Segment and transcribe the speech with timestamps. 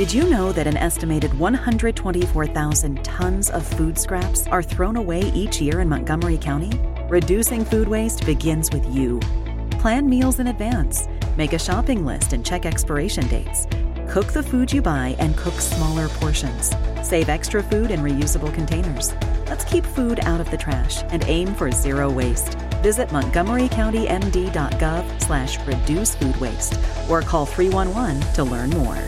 [0.00, 5.60] Did you know that an estimated 124,000 tons of food scraps are thrown away each
[5.60, 6.70] year in Montgomery County?
[7.10, 9.20] Reducing food waste begins with you.
[9.72, 13.66] Plan meals in advance, make a shopping list and check expiration dates.
[14.08, 16.74] Cook the food you buy and cook smaller portions.
[17.02, 19.12] Save extra food in reusable containers.
[19.48, 22.54] Let's keep food out of the trash and aim for zero waste.
[22.82, 26.80] Visit montgomerycountymd.gov slash reduce food waste
[27.10, 29.06] or call 311 to learn more.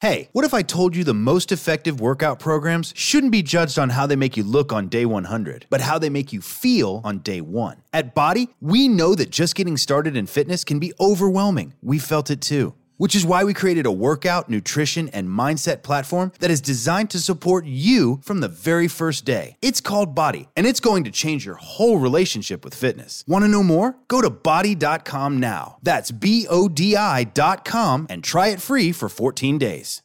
[0.00, 3.88] Hey, what if I told you the most effective workout programs shouldn't be judged on
[3.88, 7.18] how they make you look on day 100, but how they make you feel on
[7.18, 7.78] day one?
[7.92, 11.74] At Body, we know that just getting started in fitness can be overwhelming.
[11.82, 16.30] We felt it too which is why we created a workout, nutrition, and mindset platform
[16.40, 19.56] that is designed to support you from the very first day.
[19.62, 23.24] It's called Body, and it's going to change your whole relationship with fitness.
[23.26, 23.96] Want to know more?
[24.08, 25.78] Go to body.com now.
[25.82, 30.02] That's B O D I.com and try it free for 14 days.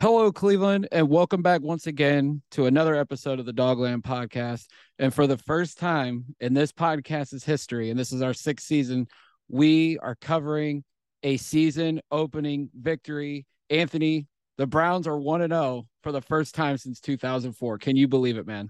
[0.00, 4.66] Hello, Cleveland, and welcome back once again to another episode of the Dogland Podcast.
[4.98, 9.08] And for the first time in this podcast's history, and this is our sixth season,
[9.48, 10.84] we are covering
[11.22, 13.46] a season opening victory.
[13.70, 17.78] Anthony, the Browns are 1 0 for the first time since 2004.
[17.78, 18.68] Can you believe it, man?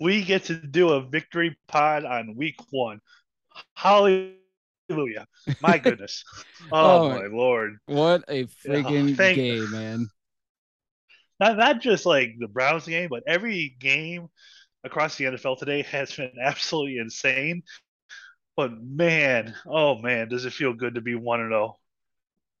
[0.00, 3.00] We get to do a victory pod on week one.
[3.74, 4.36] Hallelujah.
[5.60, 6.24] My goodness.
[6.72, 7.76] oh, oh, my lord.
[7.86, 10.08] What a freaking oh, game, man.
[11.38, 14.28] Not, not just like the Browns game, but every game
[14.84, 17.62] across the NFL today has been absolutely insane.
[18.56, 21.62] But man, oh man, does it feel good to be one and zero?
[21.64, 21.78] Oh.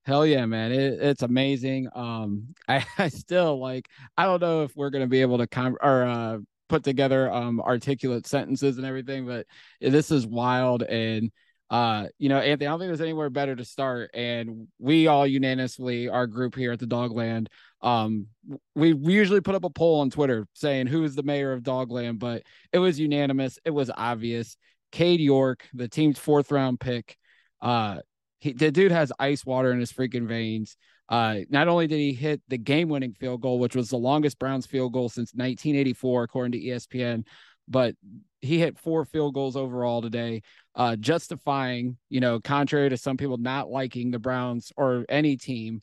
[0.04, 0.70] Hell yeah, man!
[0.70, 1.88] It, it's amazing.
[1.94, 3.88] Um, I, I still like.
[4.16, 7.60] I don't know if we're gonna be able to com or uh, put together um
[7.60, 9.46] articulate sentences and everything, but
[9.80, 10.82] this is wild.
[10.82, 11.32] And
[11.70, 14.10] uh, you know, Anthony, I don't think there's anywhere better to start.
[14.14, 17.48] And we all unanimously, our group here at the Dogland,
[17.82, 18.28] um,
[18.74, 21.62] we, we usually put up a poll on Twitter saying who is the mayor of
[21.62, 23.58] Dogland, but it was unanimous.
[23.64, 24.56] It was obvious.
[24.96, 27.18] Cade York, the team's fourth round pick.
[27.60, 27.98] Uh,
[28.38, 30.78] he, the dude has ice water in his freaking veins.
[31.06, 34.38] Uh, not only did he hit the game winning field goal, which was the longest
[34.38, 37.26] Browns field goal since 1984, according to ESPN,
[37.68, 37.94] but
[38.40, 40.40] he hit four field goals overall today,
[40.74, 45.82] uh, justifying, you know, contrary to some people not liking the Browns or any team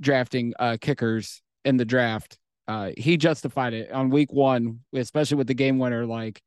[0.00, 2.36] drafting uh, kickers in the draft.
[2.66, 6.04] Uh, he justified it on week one, especially with the game winner.
[6.04, 6.42] Like,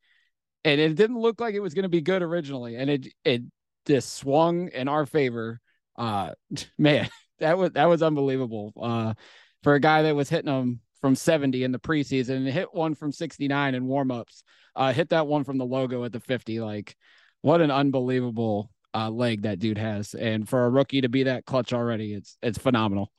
[0.64, 3.42] and it didn't look like it was going to be good originally, and it it
[3.86, 5.60] just swung in our favor.
[5.96, 6.32] Uh,
[6.78, 7.08] man,
[7.38, 8.72] that was that was unbelievable.
[8.80, 9.14] Uh,
[9.62, 12.94] for a guy that was hitting them from 70 in the preseason and hit one
[12.94, 14.42] from 69 in warmups,
[14.76, 16.60] uh, hit that one from the logo at the 50.
[16.60, 16.96] Like,
[17.42, 21.44] what an unbelievable uh, leg that dude has, and for a rookie to be that
[21.44, 23.10] clutch already, it's it's phenomenal.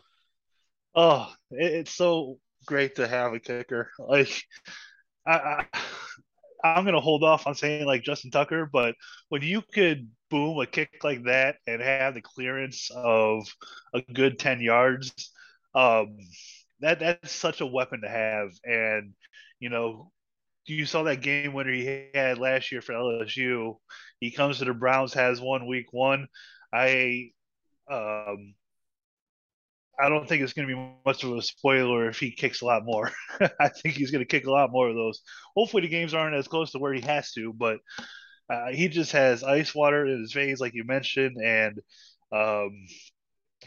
[0.96, 3.92] Oh, it's so great to have a kicker.
[4.00, 4.44] Like,
[5.28, 5.66] I, I
[6.66, 8.96] I'm gonna hold off on saying like Justin Tucker, but
[9.30, 13.48] when you could boom a kick like that and have the clearance of
[13.94, 15.32] a good ten yards,
[15.76, 16.18] um,
[16.82, 18.52] that that's such a weapon to have.
[18.64, 19.14] And
[19.60, 20.12] you know,
[20.66, 23.80] you saw that game winner he had last year for LSU.
[24.20, 26.28] He comes to the Browns, has one week one.
[26.74, 27.32] I
[27.90, 28.56] um
[30.00, 32.66] I don't think it's going to be much of a spoiler if he kicks a
[32.66, 33.12] lot more.
[33.60, 35.22] I think he's going to kick a lot more of those.
[35.56, 37.78] Hopefully, the games aren't as close to where he has to, but
[38.50, 41.80] uh, he just has ice water in his veins, like you mentioned, and
[42.32, 42.86] um,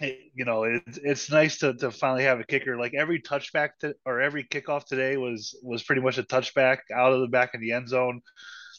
[0.00, 2.78] it, you know it, it's nice to, to finally have a kicker.
[2.78, 7.12] Like every touchback to, or every kickoff today was was pretty much a touchback out
[7.12, 8.20] of the back of the end zone.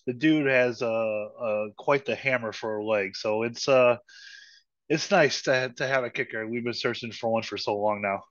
[0.08, 3.98] The dude has a, a quite the hammer for a leg, so it's uh
[4.90, 6.48] it's nice to to have a kicker.
[6.48, 8.24] We've been searching for one for so long now.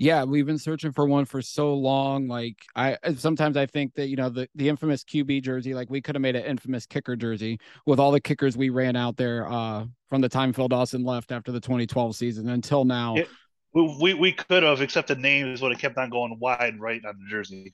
[0.00, 2.28] Yeah, we've been searching for one for so long.
[2.28, 6.00] Like I sometimes I think that you know the the infamous QB jersey, like we
[6.00, 9.50] could have made an infamous kicker jersey with all the kickers we ran out there
[9.50, 13.16] uh, from the time Phil Dawson left after the 2012 season until now.
[13.16, 13.28] It,
[13.84, 17.00] we, we could have, except the name is what it kept on going wide right
[17.04, 17.72] on the jersey.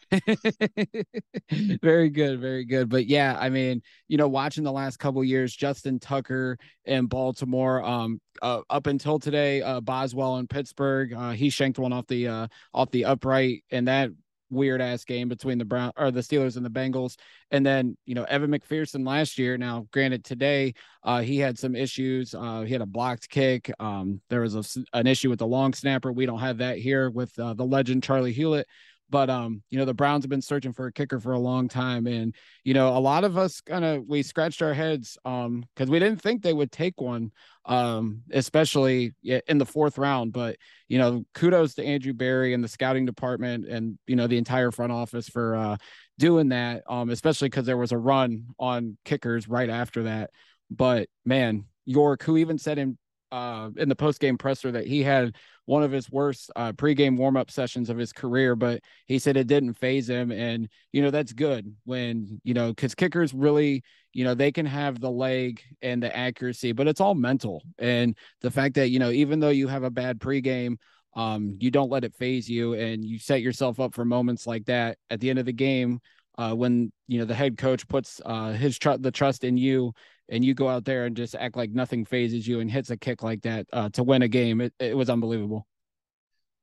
[1.82, 2.88] very good, very good.
[2.88, 7.82] But yeah, I mean, you know, watching the last couple years, Justin Tucker in Baltimore,
[7.82, 12.28] um, uh, up until today, uh, Boswell in Pittsburgh, uh, he shanked one off the
[12.28, 14.10] uh off the upright, and that
[14.54, 17.16] weird ass game between the Brown or the Steelers and the Bengals.
[17.50, 19.58] And then, you know, Evan McPherson last year.
[19.58, 22.34] Now, granted, today uh, he had some issues.
[22.34, 23.70] Uh, he had a blocked kick.
[23.78, 24.64] Um, there was a,
[24.96, 26.12] an issue with the long snapper.
[26.12, 28.64] We don't have that here with uh, the legend Charley Hughlett.
[29.10, 31.68] But um, you know, the Browns have been searching for a kicker for a long
[31.68, 32.34] time, and
[32.64, 35.98] you know, a lot of us kind of we scratched our heads um because we
[35.98, 37.30] didn't think they would take one,
[37.66, 40.32] um, especially in the fourth round.
[40.32, 40.56] But
[40.88, 44.70] you know, kudos to Andrew Berry and the scouting department, and you know, the entire
[44.70, 45.76] front office for uh
[46.18, 46.82] doing that.
[46.88, 50.30] Um, especially because there was a run on kickers right after that.
[50.70, 52.98] But man, York, who even said in
[53.34, 55.34] uh, in the post game presser that he had
[55.64, 59.36] one of his worst uh, pregame warm up sessions of his career, but he said
[59.36, 60.30] it didn't phase him.
[60.30, 63.82] And, you know, that's good when, you know, because kickers really,
[64.12, 67.64] you know, they can have the leg and the accuracy, but it's all mental.
[67.80, 70.76] And the fact that, you know, even though you have a bad pregame,
[71.16, 74.66] um, you don't let it phase you and you set yourself up for moments like
[74.66, 76.00] that at the end of the game.
[76.36, 79.92] Uh, when you know the head coach puts uh, his trust the trust in you
[80.28, 82.96] and you go out there and just act like nothing phases you and hits a
[82.96, 85.66] kick like that uh, to win a game, it, it was unbelievable.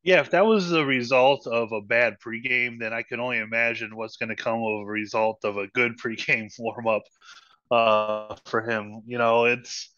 [0.04, 3.96] Yeah, if that was the result of a bad pregame, then I can only imagine
[3.96, 7.04] what's going to come of a result of a good pregame warm up
[7.70, 9.04] uh, for him.
[9.06, 9.94] You know, it's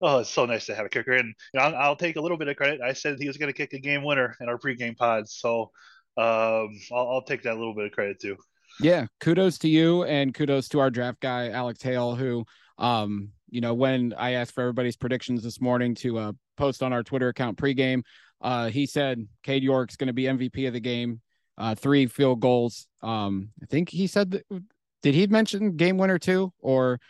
[0.00, 2.20] oh, it's so nice to have a kicker, and you know, I'll, I'll, take a
[2.20, 2.80] little bit of credit.
[2.80, 5.72] I said he was going to kick a game winner in our pregame pods, so
[6.16, 8.36] um, I'll, I'll take that little bit of credit too.
[8.80, 12.44] Yeah, kudos to you, and kudos to our draft guy Alex Hale, who
[12.78, 16.92] um, you know, when I asked for everybody's predictions this morning to uh, post on
[16.92, 18.02] our Twitter account pregame,
[18.40, 21.20] uh, he said Cade York's going to be MVP of the game,
[21.56, 22.86] uh, three field goals.
[23.02, 24.44] Um, I think he said that.
[25.02, 27.00] Did he mention game winner too, or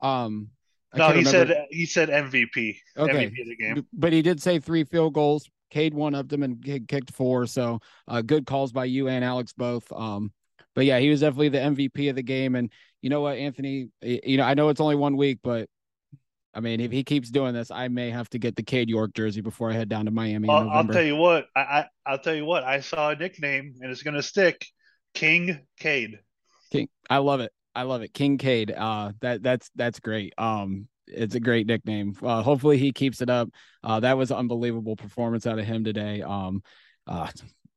[0.00, 0.50] um?
[0.92, 1.30] I no, he remember.
[1.30, 2.76] said he said MVP.
[2.96, 3.86] Okay, MVP of the game.
[3.92, 5.48] But he did say three field goals.
[5.70, 7.46] Cade one of them and kicked four.
[7.46, 9.90] So uh, good calls by you and Alex both.
[9.92, 10.32] Um,
[10.76, 12.54] but yeah, he was definitely the MVP of the game.
[12.54, 12.70] And
[13.00, 15.68] you know what, Anthony, you know, I know it's only one week, but
[16.54, 19.14] I mean, if he keeps doing this, I may have to get the Cade York
[19.14, 20.48] jersey before I head down to Miami.
[20.50, 23.74] I'll, I'll tell you what, I, I will tell you what, I saw a nickname
[23.80, 24.66] and it's gonna stick,
[25.14, 26.20] King Cade.
[26.70, 27.52] King, I love it.
[27.74, 28.70] I love it, King Cade.
[28.70, 30.34] Uh, that that's that's great.
[30.36, 32.14] Um, it's a great nickname.
[32.22, 33.48] Uh, hopefully he keeps it up.
[33.82, 36.20] Uh, that was unbelievable performance out of him today.
[36.20, 36.62] Um,
[37.06, 37.28] uh,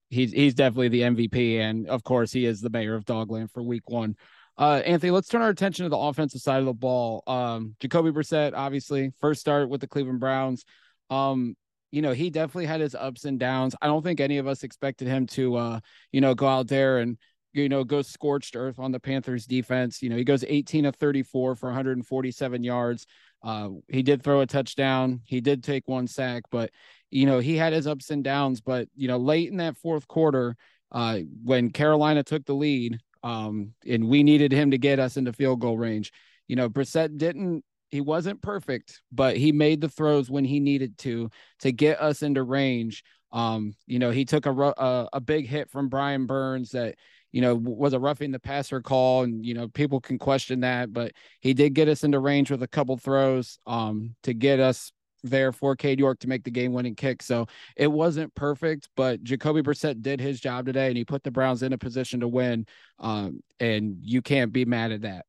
[0.10, 3.64] he's he's definitely the MVP, and of course he is the mayor of Dogland for
[3.64, 4.16] Week One.
[4.58, 7.24] Uh, Anthony, let's turn our attention to the offensive side of the ball.
[7.28, 10.66] Um, Jacoby Brissett, obviously, first start with the Cleveland Browns.
[11.10, 11.56] Um,
[11.92, 13.74] you know, he definitely had his ups and downs.
[13.82, 15.80] I don't think any of us expected him to, uh,
[16.12, 17.18] you know, go out there and,
[17.54, 20.02] you know, go scorched earth on the Panthers defense.
[20.02, 23.08] You know, he goes 18 of 34 for 147 yards.
[23.42, 25.22] Uh, he did throw a touchdown.
[25.24, 26.70] He did take one sack, but
[27.12, 30.08] you know, he had his ups and downs, but you know, late in that fourth
[30.08, 30.56] quarter,
[30.92, 35.34] uh, when Carolina took the lead, um, and we needed him to get us into
[35.34, 36.12] field goal range.
[36.48, 40.98] You know, Brissett didn't he wasn't perfect, but he made the throws when he needed
[41.00, 41.30] to
[41.60, 43.04] to get us into range.
[43.32, 46.96] Um, you know, he took a a, a big hit from Brian Burns that
[47.32, 50.94] you know was a roughing the passer call, and you know people can question that,
[50.94, 54.92] but he did get us into range with a couple throws um to get us
[55.24, 57.22] there for Cade York to make the game winning kick.
[57.22, 61.32] So it wasn't perfect, but Jacoby Brissett did his job today and he put the
[61.32, 62.66] Browns in a position to win.
[63.00, 65.26] Um, and you can't be mad at that.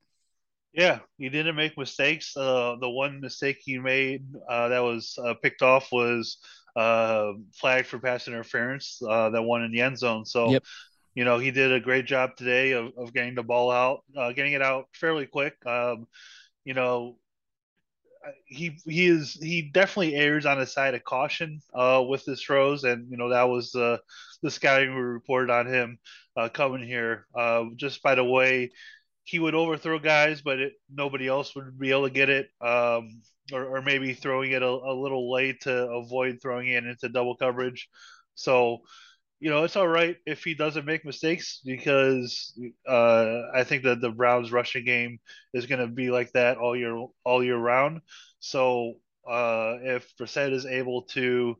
[0.72, 2.36] Yeah, he didn't make mistakes.
[2.36, 6.38] Uh, the one mistake he made uh, that was uh, picked off was
[6.76, 10.24] uh, flagged for pass interference, uh, that one in the end zone.
[10.24, 10.64] So, yep.
[11.14, 14.30] you know, he did a great job today of, of getting the ball out, uh,
[14.32, 15.54] getting it out fairly quick.
[15.66, 16.06] Um,
[16.64, 17.16] you know,
[18.46, 22.84] he he is he definitely errs on the side of caution uh, with his throws,
[22.84, 24.00] and you know that was the
[24.42, 25.98] the scouting we reported on him
[26.36, 27.26] uh, coming here.
[27.34, 28.70] Uh, just by the way,
[29.24, 33.22] he would overthrow guys, but it, nobody else would be able to get it, um,
[33.52, 37.36] or, or maybe throwing it a, a little late to avoid throwing it into double
[37.36, 37.88] coverage.
[38.34, 38.78] So
[39.40, 42.52] you know, it's all right if he doesn't make mistakes because
[42.86, 45.18] uh, I think that the Browns rushing game
[45.54, 48.02] is going to be like that all year all year round.
[48.38, 48.94] So
[49.28, 51.56] uh, if Brissett is able to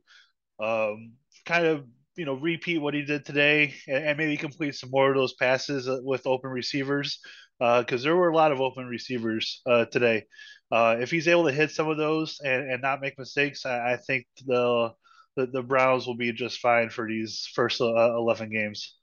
[0.59, 1.13] um,
[1.45, 1.85] kind of
[2.15, 5.33] you know repeat what he did today and, and, maybe complete some more of those
[5.33, 7.19] passes uh, with open receivers
[7.59, 10.23] because uh, there were a lot of open receivers uh, today.
[10.71, 13.93] Uh, if he's able to hit some of those and, and not make mistakes, I,
[13.93, 14.91] I think the
[15.35, 18.95] the, the Browns will be just fine for these first uh, 11 games.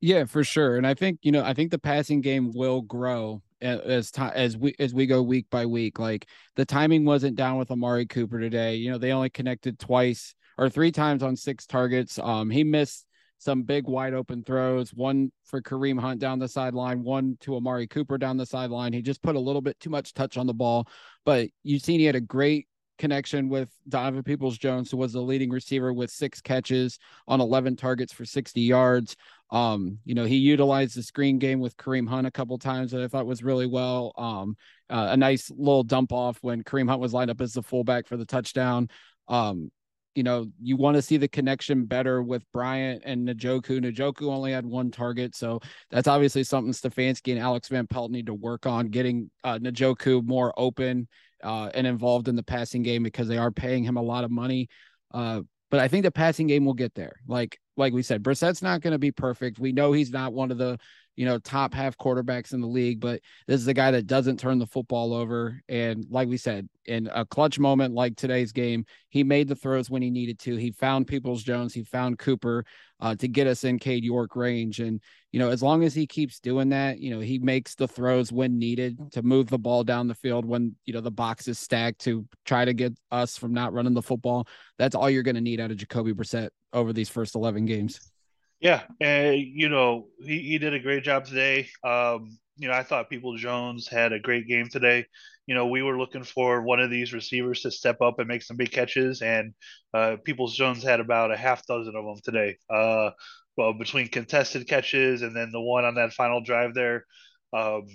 [0.00, 0.76] Yeah, for sure.
[0.76, 4.56] And I think, you know, I think the passing game will grow as time as
[4.56, 5.98] we as we go week by week.
[5.98, 8.76] Like the timing wasn't down with Amari Cooper today.
[8.76, 12.18] You know, they only connected twice or three times on six targets.
[12.18, 13.06] Um, he missed
[13.38, 17.86] some big wide open throws, one for Kareem Hunt down the sideline, one to Amari
[17.86, 18.92] Cooper down the sideline.
[18.92, 20.88] He just put a little bit too much touch on the ball,
[21.24, 22.66] but you've seen he had a great
[22.98, 27.76] connection with Donovan Peoples Jones, who was the leading receiver with six catches on 11
[27.76, 29.16] targets for 60 yards.
[29.50, 33.02] Um, you know, he utilized the screen game with Kareem Hunt a couple times that
[33.02, 34.12] I thought was really well.
[34.18, 34.56] Um,
[34.90, 38.06] uh, a nice little dump off when Kareem Hunt was lined up as the fullback
[38.06, 38.88] for the touchdown.
[39.28, 39.70] Um,
[40.14, 43.80] you know, you want to see the connection better with Bryant and Njoku.
[43.80, 48.26] Njoku only had one target, so that's obviously something Stefanski and Alex Van Pelt need
[48.26, 51.06] to work on, getting uh, Njoku more open
[51.42, 54.30] uh, and involved in the passing game because they are paying him a lot of
[54.30, 54.68] money.
[55.12, 57.16] Uh, but I think the passing game will get there.
[57.26, 59.58] Like like we said, Brissett's not going to be perfect.
[59.58, 60.78] We know he's not one of the
[61.18, 64.38] you know, top half quarterbacks in the league, but this is a guy that doesn't
[64.38, 65.60] turn the football over.
[65.68, 69.90] And like we said, in a clutch moment like today's game, he made the throws
[69.90, 70.54] when he needed to.
[70.54, 72.64] He found Peoples Jones, he found Cooper
[73.00, 74.78] uh, to get us in Cade York range.
[74.78, 77.88] And, you know, as long as he keeps doing that, you know, he makes the
[77.88, 81.48] throws when needed to move the ball down the field when, you know, the box
[81.48, 84.46] is stacked to try to get us from not running the football.
[84.78, 88.12] That's all you're going to need out of Jacoby Brissett over these first 11 games.
[88.60, 91.68] Yeah, and you know he, he did a great job today.
[91.84, 95.06] Um, you know, I thought People Jones had a great game today.
[95.46, 98.42] You know, we were looking for one of these receivers to step up and make
[98.42, 99.54] some big catches, and
[99.94, 102.56] uh, Peoples Jones had about a half dozen of them today.
[102.68, 103.10] Uh,
[103.56, 107.04] well, between contested catches and then the one on that final drive there,
[107.52, 107.86] um,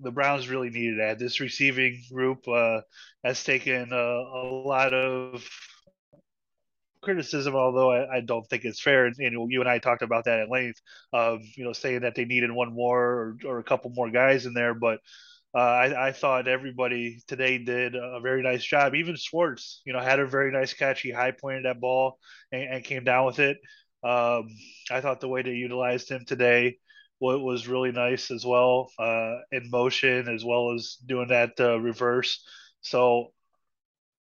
[0.00, 1.18] the Browns really needed that.
[1.18, 2.82] This receiving group uh,
[3.24, 5.48] has taken a, a lot of
[7.06, 9.06] criticism, although I, I, don't think it's fair.
[9.06, 10.80] And, and, you and I talked about that at length
[11.12, 14.46] of you know saying that they needed one more or, or a couple more guys
[14.46, 15.00] in there, but.
[15.54, 18.94] Uh, I, I, thought everybody today did a very nice job.
[18.94, 21.00] Even Schwartz, you know, had a very nice catch.
[21.00, 22.18] He high pointed that ball
[22.52, 23.56] and, and came down with it.
[24.04, 24.48] Um,
[24.90, 26.76] I thought the way they utilized him today
[27.20, 31.80] was, was really nice as well, uh, in motion as well as doing that uh,
[31.80, 32.44] reverse.
[32.82, 33.32] So,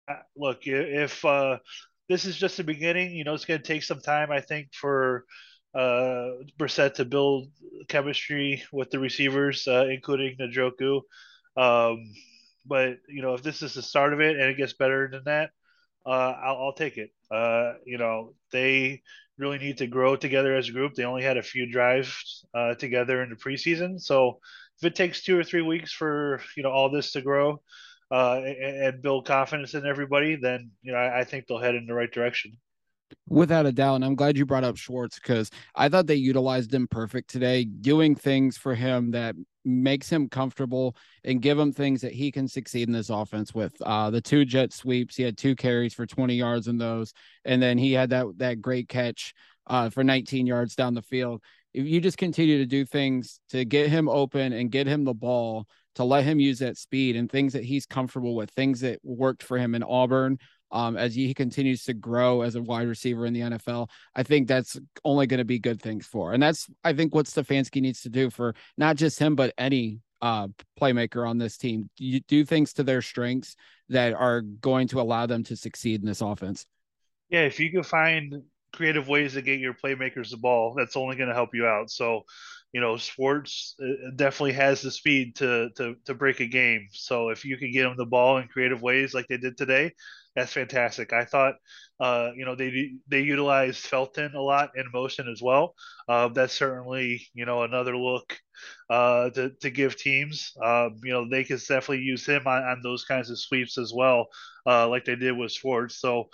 [0.08, 1.58] uh, look, if uh,
[2.10, 3.12] this is just the beginning.
[3.12, 5.26] You know, it's going to take some time, I think, for
[5.76, 7.50] uh, Brissett to build
[7.88, 11.02] chemistry with the receivers, uh, including Njoku.
[11.56, 12.14] Um,
[12.66, 15.24] but you know, if this is the start of it and it gets better than
[15.26, 15.52] that,
[16.06, 17.12] uh, I'll, I'll, take it.
[17.32, 19.02] Uh, you know, they
[19.38, 20.94] really need to grow together as a group.
[20.94, 24.40] They only had a few drives uh, together in the preseason, so
[24.80, 27.62] if it takes two or three weeks for you know all this to grow,
[28.12, 31.86] uh, and, build confidence in everybody, then you know I, I think they'll head in
[31.86, 32.58] the right direction.
[33.30, 36.74] Without a doubt, and I'm glad you brought up Schwartz because I thought they utilized
[36.74, 42.02] him perfect today, doing things for him that makes him comfortable and give him things
[42.02, 43.74] that he can succeed in this offense with.
[43.82, 47.14] Uh, the two jet sweeps, he had two carries for 20 yards in those,
[47.46, 49.34] and then he had that that great catch
[49.68, 51.42] uh, for 19 yards down the field.
[51.74, 55.14] If you just continue to do things to get him open and get him the
[55.14, 59.00] ball, to let him use that speed and things that he's comfortable with, things that
[59.04, 60.40] worked for him in Auburn.
[60.70, 64.50] Um, as he continues to grow as a wide receiver in the NFL, I think
[64.50, 66.34] that's only going to be good things for.
[66.34, 70.02] And that's, I think, what Stefanski needs to do for not just him, but any
[70.22, 70.50] uh,
[70.80, 71.90] playmaker on this team.
[71.98, 73.56] You do things to their strengths
[73.90, 76.66] that are going to allow them to succeed in this offense.
[77.30, 81.16] Yeah, if you can find creative ways to get your playmakers the ball, that's only
[81.16, 81.90] going to help you out.
[81.90, 82.24] So,
[82.78, 86.90] you know, Schwartz uh, definitely has the speed to to to break a game.
[86.92, 89.94] So if you can get him the ball in creative ways like they did today,
[90.36, 91.12] that's fantastic.
[91.12, 91.56] I thought,
[92.00, 95.74] uh, you know, they they utilized Felton a lot in motion as well.
[96.08, 98.38] Uh, that's certainly you know another look
[98.92, 100.52] uh, to to give teams.
[100.64, 103.92] Um, you know, they can definitely use him on, on those kinds of sweeps as
[103.92, 104.28] well,
[104.68, 106.00] uh, like they did with Schwartz.
[106.00, 106.30] So.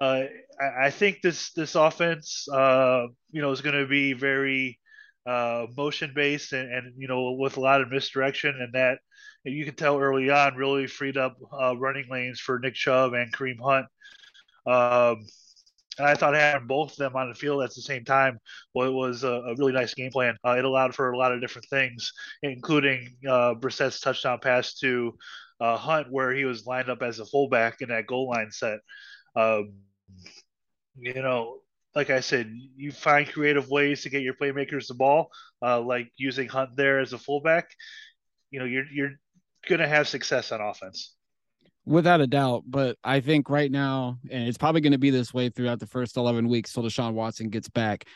[0.00, 0.24] Uh,
[0.60, 4.80] I, I think this this offense, uh, you know, is going to be very
[5.26, 8.98] uh, motion based and, and, you know with a lot of misdirection and that
[9.44, 13.32] you can tell early on really freed up uh, running lanes for Nick Chubb and
[13.32, 13.86] Kareem Hunt.
[14.66, 15.26] Um,
[15.98, 18.38] and I thought having both of them on the field at the same time
[18.74, 20.36] well, it was a, a really nice game plan.
[20.44, 22.12] Uh, it allowed for a lot of different things,
[22.42, 25.16] including uh, Brissett's touchdown pass to
[25.60, 28.80] uh, Hunt, where he was lined up as a fullback in that goal line set.
[29.36, 29.74] Um,
[30.98, 31.58] you know,
[31.94, 35.30] like I said, you find creative ways to get your playmakers the ball,
[35.60, 37.70] uh, like using Hunt there as a fullback.
[38.50, 39.12] You know, you're you're
[39.68, 41.14] gonna have success on offense.
[41.84, 45.34] Without a doubt, but I think right now, and it's probably going to be this
[45.34, 48.06] way throughout the first 11 weeks till Deshaun Watson gets back.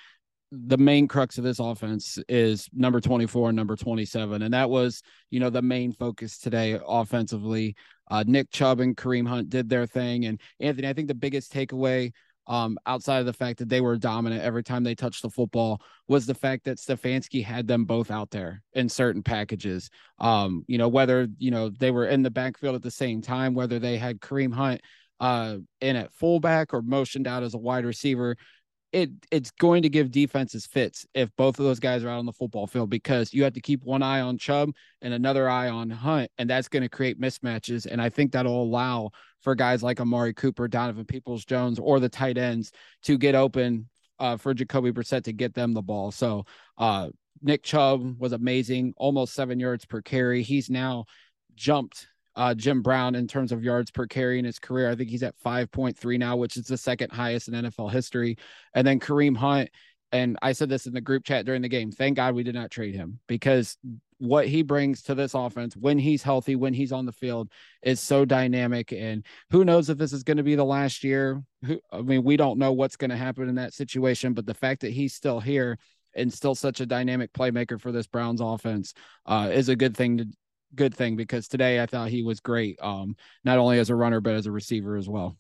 [0.53, 4.43] The main crux of this offense is number 24 and number 27.
[4.43, 7.75] And that was, you know, the main focus today offensively.
[8.09, 10.27] Uh, Nick Chubb and Kareem Hunt did their thing.
[10.27, 12.13] And Anthony, I think the biggest takeaway
[12.47, 15.81] um, outside of the fact that they were dominant every time they touched the football,
[16.09, 19.91] was the fact that Stefanski had them both out there in certain packages.
[20.19, 23.55] Um, you know, whether, you know, they were in the backfield at the same time,
[23.55, 24.81] whether they had Kareem Hunt
[25.21, 28.37] uh, in at fullback or motioned out as a wide receiver
[28.97, 32.25] it it's going to give defenses fits if both of those guys are out on
[32.25, 34.71] the football field because you have to keep one eye on Chubb
[35.03, 37.85] and another eye on Hunt, and that's going to create mismatches.
[37.85, 39.11] And I think that'll allow
[39.43, 42.73] for guys like Amari Cooper, Donovan Peoples Jones, or the tight ends
[43.03, 43.87] to get open
[44.19, 46.11] uh, for Jacoby Brissett to get them the ball.
[46.11, 46.47] So
[46.79, 47.11] uh,
[47.43, 50.43] Nick Chubb was amazing, almost seven yards per carry.
[50.43, 51.05] He's now
[51.55, 54.91] jumped uh, Jim Brown in terms of yards per carry in his career.
[54.91, 58.37] I think he's at 5.3 now, which is the second highest in NFL history.
[58.75, 59.71] And then Kareem Hunt,
[60.13, 61.91] and I said this in the group chat during the game.
[61.91, 63.77] Thank God we did not trade him because
[64.19, 67.51] what he brings to this offense when he's healthy, when he's on the field,
[67.83, 68.93] is so dynamic.
[68.93, 71.43] And who knows if this is going to be the last year?
[71.65, 74.55] Who, I mean, we don't know what's going to happen in that situation, but the
[74.55, 75.79] fact that he's still here
[76.15, 78.95] and still such a dynamic playmaker for this Browns offense
[79.27, 80.27] uh, is a good thing to
[80.75, 84.21] good thing because today I thought he was great, um, not only as a runner
[84.21, 85.37] but as a receiver as well.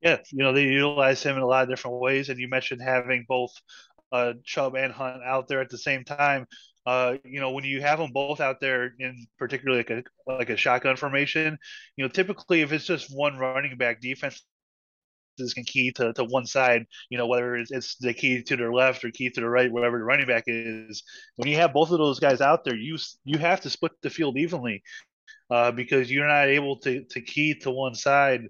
[0.00, 2.80] Yeah, you know they utilize him in a lot of different ways, and you mentioned
[2.82, 3.52] having both
[4.12, 6.46] uh, Chubb and Hunt out there at the same time.
[6.86, 10.50] Uh, you know, when you have them both out there in particularly like a like
[10.50, 11.58] a shotgun formation,
[11.96, 14.42] you know, typically if it's just one running back, defense
[15.54, 18.72] can key to, to one side, you know, whether it's, it's the key to their
[18.72, 21.02] left or key to the right, wherever the running back is.
[21.36, 24.10] When you have both of those guys out there, you you have to split the
[24.10, 24.82] field evenly
[25.50, 28.42] uh, because you're not able to to key to one side.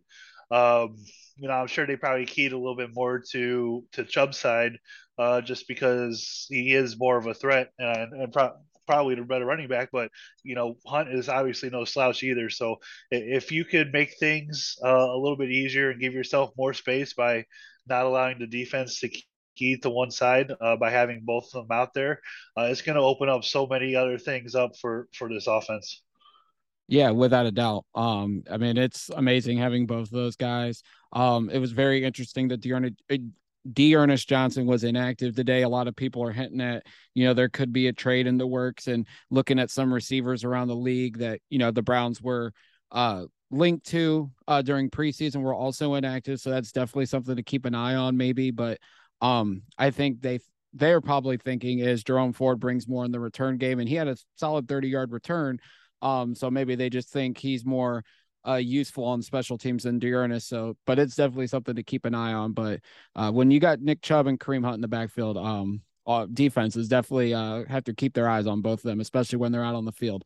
[0.50, 0.96] Um,
[1.36, 4.78] you know, I'm sure they probably keyed a little bit more to to Chubb's side,
[5.18, 8.56] uh, just because he is more of a threat and, and pro-
[8.88, 10.10] probably the better running back, but
[10.42, 12.48] you know Hunt is obviously no slouch either.
[12.48, 12.76] So
[13.10, 17.12] if you could make things uh, a little bit easier and give yourself more space
[17.12, 17.44] by
[17.86, 19.10] not allowing the defense to
[19.56, 22.20] key to one side uh, by having both of them out there,
[22.56, 26.02] uh, it's going to open up so many other things up for for this offense.
[26.90, 27.84] Yeah, without a doubt.
[27.94, 30.82] Um, I mean, it's amazing having both of those guys.
[31.12, 32.62] Um, it was very interesting that
[33.72, 35.62] Dearness, D'Ernest Johnson was inactive today.
[35.62, 36.84] A lot of people are hinting at,
[37.14, 40.44] you know, there could be a trade in the works and looking at some receivers
[40.44, 42.52] around the league that, you know, the Browns were
[42.92, 46.40] uh, linked to uh, during preseason were also inactive.
[46.40, 48.50] So that's definitely something to keep an eye on, maybe.
[48.50, 48.78] But
[49.20, 50.40] um, I think they
[50.74, 54.08] they're probably thinking is Jerome Ford brings more in the return game, and he had
[54.08, 55.58] a solid 30 yard return.
[56.02, 58.04] Um, so maybe they just think he's more
[58.48, 60.48] uh, useful on special teams than D'Ernest.
[60.48, 62.52] So, but it's definitely something to keep an eye on.
[62.52, 62.80] But
[63.14, 66.88] uh, when you got Nick Chubb and Kareem Hunt in the backfield, um, uh, defenses
[66.88, 69.74] definitely uh, have to keep their eyes on both of them, especially when they're out
[69.74, 70.24] on the field.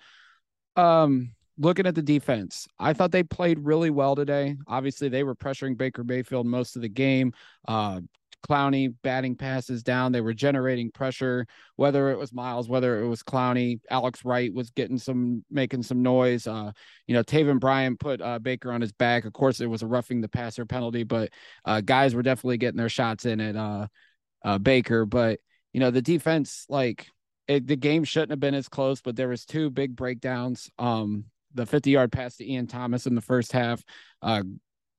[0.77, 4.57] Um, looking at the defense, I thought they played really well today.
[4.69, 7.33] Obviously, they were pressuring Baker Mayfield most of the game.
[7.67, 8.01] Uh,
[8.49, 10.13] Clowney batting passes down.
[10.13, 13.81] They were generating pressure, whether it was Myles, whether it was Clowney.
[13.91, 16.47] Alex Wright was getting some, making some noise.
[16.47, 16.73] Uh,
[17.07, 19.25] you know, Taven Bryan put uh, Baker on his back.
[19.25, 21.31] Of course, it was a roughing the passer penalty, but
[21.65, 23.87] uh, guys were definitely getting their shots in at uh,
[24.45, 25.07] uh, Baker.
[25.07, 25.41] But
[25.73, 27.07] you know, the defense, like
[27.49, 30.71] it, the game shouldn't have been as close, but there was two big breakdowns.
[30.79, 31.25] Um,
[31.55, 33.83] the 50 yard pass to Ian Thomas in the first half.
[34.21, 34.43] Uh,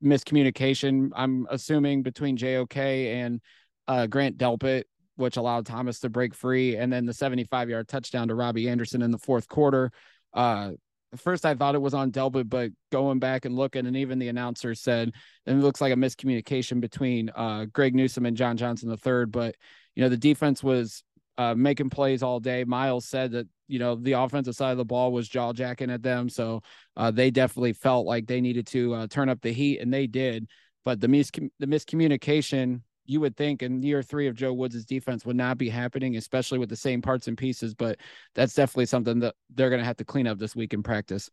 [0.03, 3.41] miscommunication, I'm assuming, between JOK and
[3.87, 4.83] uh, Grant Delpit,
[5.15, 6.75] which allowed Thomas to break free.
[6.75, 9.91] And then the 75 yard touchdown to Robbie Anderson in the fourth quarter.
[10.33, 10.71] Uh,
[11.15, 14.29] first, I thought it was on Delpit, but going back and looking, and even the
[14.29, 15.11] announcer said
[15.45, 19.25] it looks like a miscommunication between uh, Greg Newsome and John Johnson III.
[19.25, 19.55] But,
[19.95, 21.03] you know, the defense was
[21.37, 22.63] uh, making plays all day.
[22.63, 26.03] Myles said that you know the offensive side of the ball was jaw jacking at
[26.03, 26.61] them, so
[26.95, 30.05] uh, they definitely felt like they needed to uh, turn up the heat, and they
[30.05, 30.47] did.
[30.85, 35.25] But the mis- the miscommunication, you would think in year three of Joe Woods' defense
[35.25, 37.73] would not be happening, especially with the same parts and pieces.
[37.73, 37.97] But
[38.35, 41.31] that's definitely something that they're going to have to clean up this week in practice.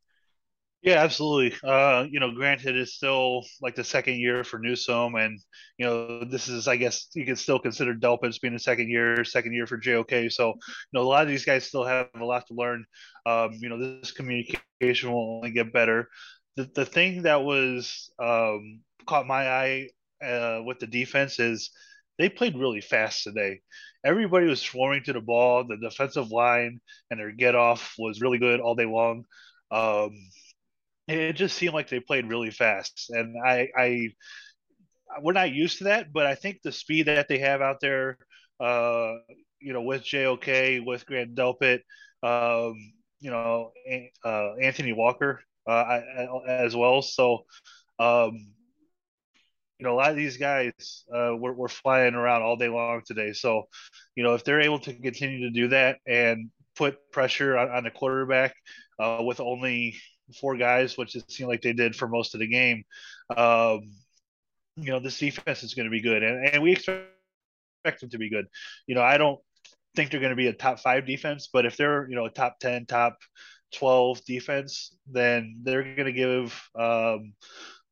[0.83, 1.59] Yeah, absolutely.
[1.63, 5.39] Uh, you know, granted, it's still like the second year for Newsome, and
[5.77, 9.23] you know, this is, I guess, you can still consider Delpit's being a second year,
[9.25, 10.31] second year for JOK.
[10.31, 10.55] So, you
[10.95, 12.87] know, a lot of these guys still have a lot to learn.
[13.27, 16.09] Um, you know, this communication will only get better.
[16.57, 19.89] The the thing that was um, caught my eye
[20.25, 21.71] uh, with the defense is
[22.19, 23.61] they played really fast today.
[24.03, 25.65] Everybody was swarming to the ball.
[25.65, 29.25] The defensive line and their get off was really good all day long.
[29.71, 30.11] Um,
[31.19, 34.09] it just seemed like they played really fast, and I, I
[35.23, 38.19] we're not used to that, but I think the speed that they have out there,
[38.61, 39.15] uh,
[39.61, 41.81] you know, with JOK, with Grant Delpit,
[42.23, 42.75] um,
[43.19, 43.73] you know,
[44.25, 46.01] uh, Anthony Walker uh,
[46.47, 47.03] as well.
[47.03, 47.45] So,
[47.99, 48.55] um,
[49.79, 53.03] you know, a lot of these guys uh, were, were flying around all day long
[53.05, 53.33] today.
[53.33, 53.65] So,
[54.15, 57.85] you know, if they're able to continue to do that and put pressure on, on
[57.85, 58.55] the quarterback
[58.99, 59.97] uh, with only
[60.35, 62.85] four guys, which it seemed like they did for most of the game,
[63.37, 63.91] um,
[64.77, 66.23] you know, this defense is going to be good.
[66.23, 68.47] And, and we expect them to be good.
[68.87, 69.41] You know, I don't
[69.95, 72.31] think they're going to be a top five defense, but if they're, you know, a
[72.31, 73.19] top 10, top
[73.75, 77.35] 12 defense, then they're going to give um,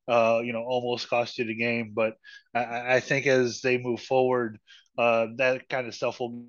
[0.08, 2.16] uh, you know almost cost you the game, but
[2.56, 4.60] I, I think as they move forward,
[4.98, 6.46] uh, that kind of stuff will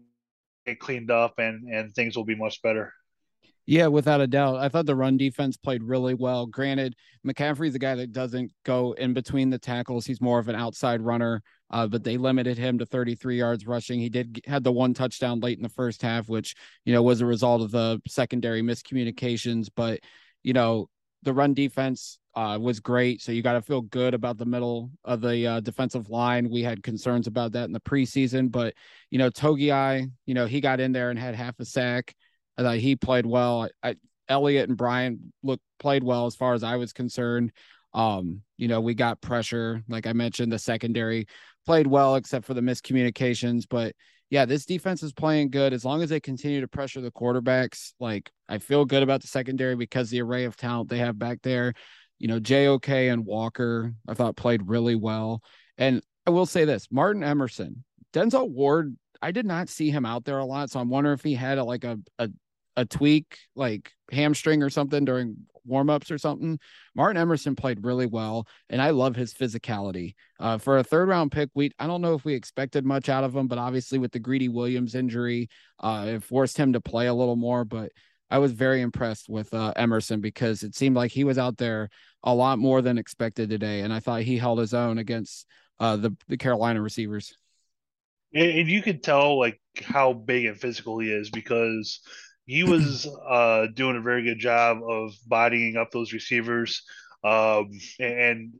[0.67, 2.95] get cleaned up and and things will be much better.
[3.65, 4.57] Yeah, without a doubt.
[4.57, 6.47] I thought the run defense played really well.
[6.47, 10.05] Granted, McCaffrey's a guy that doesn't go in between the tackles.
[10.05, 14.01] He's more of an outside runner, uh, but they limited him to 33 yards rushing.
[14.01, 17.21] He did had the one touchdown late in the first half, which you know was
[17.21, 19.69] a result of the secondary miscommunications.
[19.75, 20.01] But
[20.43, 20.89] you know,
[21.23, 23.23] the run defense uh, was great.
[23.23, 26.51] So you got to feel good about the middle of the uh, defensive line.
[26.51, 28.75] We had concerns about that in the preseason, but
[29.11, 32.13] you know, Togiai, you know, he got in there and had half a sack.
[32.57, 33.69] I thought he played well.
[33.83, 33.97] I,
[34.29, 37.53] Elliott and Bryan looked played well as far as I was concerned.
[37.95, 41.27] Um, you know, we got pressure, like I mentioned, the secondary
[41.67, 43.65] played well except for the miscommunications.
[43.69, 43.95] But
[44.31, 47.93] yeah, this defense is playing good as long as they continue to pressure the quarterbacks.
[48.01, 51.41] Like I feel good about the secondary because the array of talent they have back
[51.43, 51.75] there.
[52.19, 55.43] You know, JOK and Walker, I thought played really well.
[55.77, 57.85] And I will say this Martin Emerson,
[58.15, 60.71] Denzel Ward, I did not see him out there a lot.
[60.71, 62.29] So I'm wondering if he had a, like a, a
[62.77, 65.37] a tweak like hamstring or something during
[65.69, 66.59] warmups or something.
[66.95, 70.15] Martin Emerson played really well, and I love his physicality.
[70.41, 73.25] Uh, for a third round pick, we I don't know if we expected much out
[73.25, 75.49] of him, but obviously with the Greedy Williams injury,
[75.81, 77.65] uh, it forced him to play a little more.
[77.65, 77.93] But
[78.31, 81.91] I was very impressed with uh, Emerson because it seemed like he was out there
[82.25, 85.47] a lot more than expected today, and I thought he held his own against
[85.79, 87.37] uh, the the Carolina receivers.
[88.35, 92.01] And you could tell like how big and physical he is because
[92.47, 96.83] he was uh, doing a very good job of bodying up those receivers
[97.25, 98.55] um, and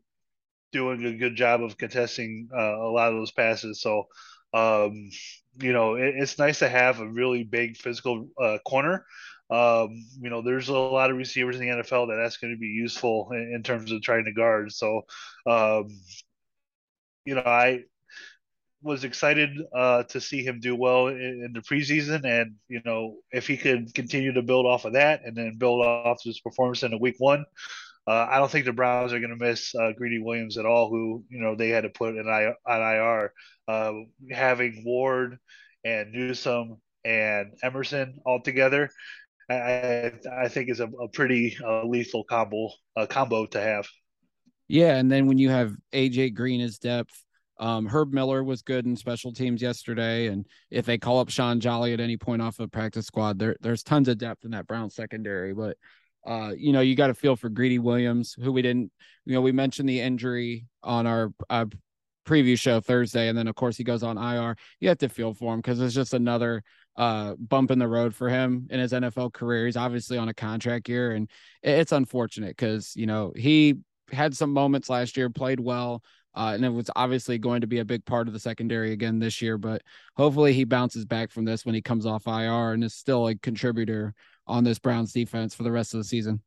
[0.73, 3.81] doing a good job of contesting uh, a lot of those passes.
[3.81, 4.05] So,
[4.55, 5.11] um,
[5.61, 9.05] you know, it, it's nice to have a really big physical uh, corner.
[9.51, 12.59] Um, you know, there's a lot of receivers in the NFL that that's going to
[12.59, 14.73] be useful in, in, terms of trying to guard.
[14.73, 15.03] So,
[15.47, 15.89] um,
[17.27, 17.85] you know, I
[18.83, 23.17] was excited uh, to see him do well in, in, the preseason, and you know
[23.31, 26.83] if he could continue to build off of that, and then build off his performance
[26.83, 27.45] in the week one,
[28.07, 30.91] uh, I don't think the Browns are going to miss uh, Greedy Williams at all.
[30.91, 33.33] Who you know they had to put in I, on IR,
[33.69, 33.93] uh,
[34.31, 35.39] having Ward
[35.85, 38.91] and Newsome and Emerson all together.
[39.51, 42.71] I, I think is a, a pretty uh, lethal combo
[43.09, 43.87] combo to have.
[44.69, 47.13] Yeah, and then when you have AJ Green as depth,
[47.59, 51.61] um, Herb Miller was good in special teams yesterday, and if they call up Sean
[51.61, 54.67] Jolly at any point off of practice squad, there there's tons of depth in that
[54.67, 55.53] Brown secondary.
[55.55, 55.77] But
[56.27, 58.91] uh, you know, you got to feel for Greedy Williams, who we didn't,
[59.25, 61.67] you know, we mentioned the injury on our uh,
[62.25, 64.57] preview show Thursday, and then of course he goes on IR.
[64.81, 66.63] You have to feel for him because it's just another
[66.97, 69.67] uh, bump in the road for him in his NFL career.
[69.67, 71.29] He's obviously on a contract year, and
[71.63, 73.77] it's unfortunate because you know he
[74.11, 76.03] had some moments last year, played well,
[76.35, 79.19] uh, and it was obviously going to be a big part of the secondary again
[79.19, 79.83] this year, but
[80.17, 83.35] hopefully he bounces back from this when he comes off IR and is still a
[83.35, 84.15] contributor
[84.47, 86.41] on this Browns defense for the rest of the season.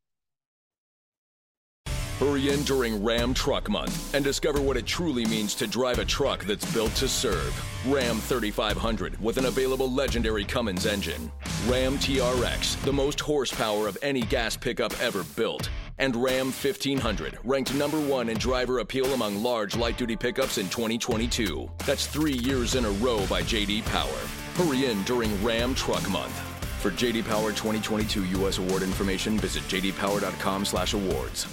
[2.19, 6.05] Hurry in during Ram Truck Month and discover what it truly means to drive a
[6.05, 7.53] truck that's built to serve.
[7.85, 11.29] Ram 3500 with an available legendary Cummins engine.
[11.67, 17.73] Ram TRX, the most horsepower of any gas pickup ever built and Ram 1500, ranked
[17.75, 21.69] number one in driver appeal among large light duty pickups in 2022.
[21.86, 24.19] That's three years in a row by JD Power.
[24.55, 26.38] Hurry in during Ram Truck Month.
[26.81, 28.58] For JD Power 2022 U.S.
[28.60, 31.47] award information, visit jdpower.com/awards.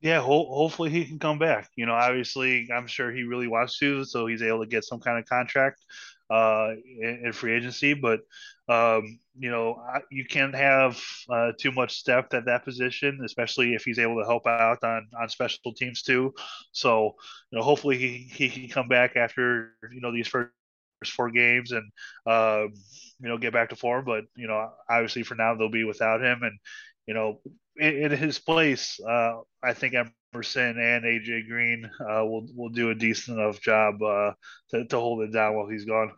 [0.00, 1.70] Yeah, ho- hopefully he can come back.
[1.74, 5.00] You know, obviously, I'm sure he really wants to, so he's able to get some
[5.00, 5.80] kind of contract
[6.30, 7.94] uh, in, in free agency.
[7.94, 8.20] But
[8.68, 11.00] um, you know, you can't have
[11.30, 15.08] uh, too much depth at that position, especially if he's able to help out on,
[15.20, 16.34] on special teams too.
[16.72, 17.14] So,
[17.50, 20.50] you know, hopefully he, he can come back after, you know, these first
[21.06, 21.90] four games and
[22.26, 22.64] uh,
[23.20, 24.04] you know get back to form.
[24.04, 26.58] But you know, obviously for now they'll be without him, and
[27.06, 27.40] you know,
[27.76, 32.90] in, in his place, uh, I think Emerson and AJ Green uh, will will do
[32.90, 34.32] a decent enough job uh,
[34.70, 36.12] to to hold it down while he's gone.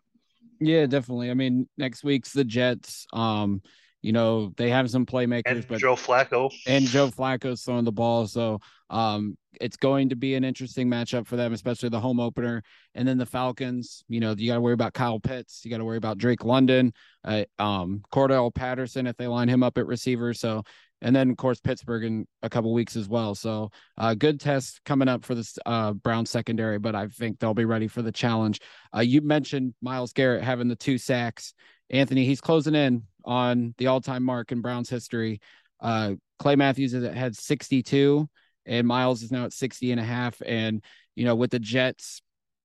[0.61, 1.31] Yeah, definitely.
[1.31, 3.07] I mean, next week's the Jets.
[3.13, 3.63] Um,
[4.03, 7.93] you know, they have some playmakers, and but Joe Flacco and Joe Flacco's throwing the
[7.93, 8.27] ball.
[8.27, 12.63] So um, it's going to be an interesting matchup for them, especially the home opener.
[12.95, 15.63] And then the Falcons, you know, you got to worry about Kyle Pitts.
[15.65, 16.93] You got to worry about Drake London,
[17.25, 20.33] uh, um, Cordell Patterson if they line him up at receiver.
[20.33, 20.63] So,
[21.03, 23.35] and then of course Pittsburgh in a couple weeks as well.
[23.35, 27.55] So, uh, good test coming up for this uh, Brown secondary, but I think they'll
[27.55, 28.61] be ready for the challenge.
[28.95, 31.55] Uh, you mentioned Myles Garrett having the two sacks.
[31.91, 35.41] Anthony, he's closing in on the all-time mark in Browns history.
[35.81, 38.29] Uh, Clay Matthews is had 62
[38.67, 40.41] and Myles is now at 60 and a half.
[40.45, 40.83] And,
[41.15, 42.23] you know, with the Jets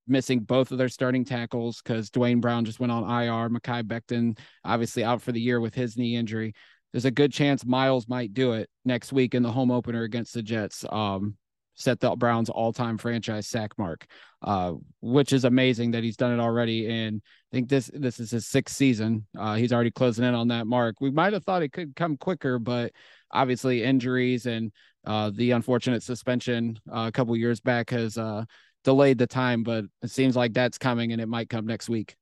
[0.08, 4.38] missing both of their starting tackles because Duane Brown just went on IR, Mekhi Becton
[4.63, 6.54] obviously out for the year with his knee injury.
[6.95, 10.34] There's a good chance Myles might do it next week in the home opener against
[10.34, 10.86] the Jets.
[10.89, 11.36] Um,
[11.73, 14.05] set the Browns all-time franchise sack mark,
[14.41, 16.88] uh, which is amazing that he's done it already.
[16.88, 19.27] And I think this this is his sixth season.
[19.38, 20.95] Uh, he's already closing in on that mark.
[21.01, 22.93] We might have thought it could come quicker, but
[23.29, 24.71] obviously injuries and
[25.05, 28.45] uh, the unfortunate suspension uh, a couple years back has uh,
[28.86, 29.63] delayed the time.
[29.63, 32.15] But it seems like that's coming, and it might come next week.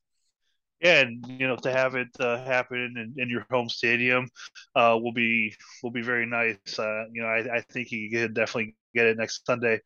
[0.84, 4.28] Yeah, and you know to have it uh, happen in, in, your home stadium
[4.76, 6.78] uh, will be will be very nice.
[6.78, 9.80] Uh, you know, I, I think he could definitely get it next Sunday.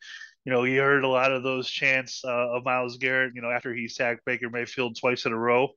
[0.44, 3.34] You know, he heard a lot of those chants uh, of Myles Garrett.
[3.36, 5.70] You know, after he sacked Baker Mayfield twice in a row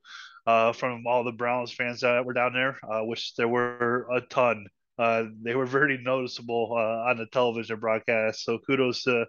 [0.47, 4.21] uh, from all the Browns fans that were down there, uh, which there were a
[4.21, 4.65] ton.
[4.97, 8.43] they were very noticeable on the television broadcast.
[8.43, 9.27] So kudos to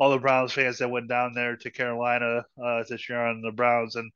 [0.00, 3.94] all the Browns fans that went down there to Carolina to cheer on the Browns
[3.94, 4.10] and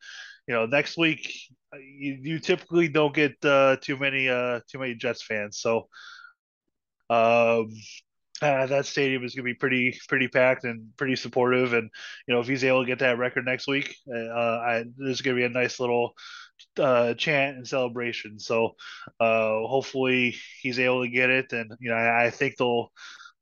[0.46, 1.32] you know, next week
[1.74, 5.88] you, you typically don't get uh, too many uh, too many Jets fans, so
[7.10, 7.70] um,
[8.42, 11.72] uh, that stadium is going to be pretty pretty packed and pretty supportive.
[11.72, 11.90] And
[12.26, 15.36] you know, if he's able to get that record next week, uh, I, there's going
[15.36, 16.14] to be a nice little
[16.78, 18.38] uh, chant and celebration.
[18.38, 18.74] So
[19.20, 22.90] uh, hopefully he's able to get it, and you know, I, I think they'll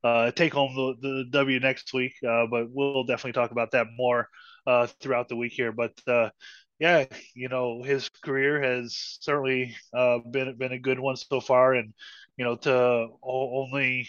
[0.04, 2.14] uh, take home the, the W next week.
[2.26, 4.28] Uh, but we'll definitely talk about that more
[4.66, 5.72] uh, throughout the week here.
[5.72, 6.30] But uh,
[6.80, 11.74] yeah, you know, his career has certainly uh, been been a good one so far,
[11.74, 11.94] and
[12.38, 14.08] you know, to only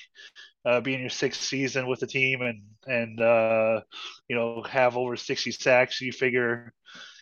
[0.66, 3.82] uh, be in your sixth season with the team and and uh,
[4.30, 6.74] you know have over sixty sacks, you figure,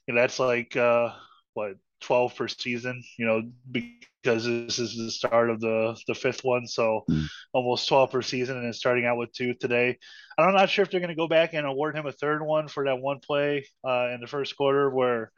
[0.07, 1.11] you know, that's like uh,
[1.53, 6.43] what 12 per season, you know, because this is the start of the the fifth
[6.43, 7.25] one, so mm.
[7.53, 9.97] almost 12 per season, and starting out with two today.
[10.37, 12.67] I'm not sure if they're going to go back and award him a third one
[12.67, 15.31] for that one play uh, in the first quarter where,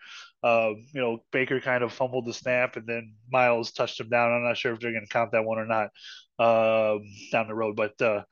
[0.44, 4.32] uh, you know, Baker kind of fumbled the snap and then Myles touched him down.
[4.32, 5.90] I'm not sure if they're going to count that one or not
[6.38, 8.24] um, down the road, but uh,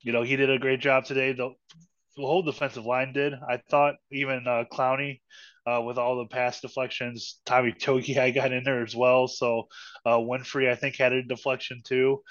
[0.00, 1.32] you know, he did a great job today.
[1.32, 1.86] The, the
[2.22, 3.34] whole defensive line did.
[3.34, 5.20] I thought even uh, Clowney
[5.66, 7.40] uh, with all the pass deflections.
[7.44, 9.28] Tommy Togiai got in there as well.
[9.28, 9.68] So
[10.04, 12.22] uh, Winfree, I think, had a deflection too.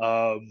[0.00, 0.46] Um,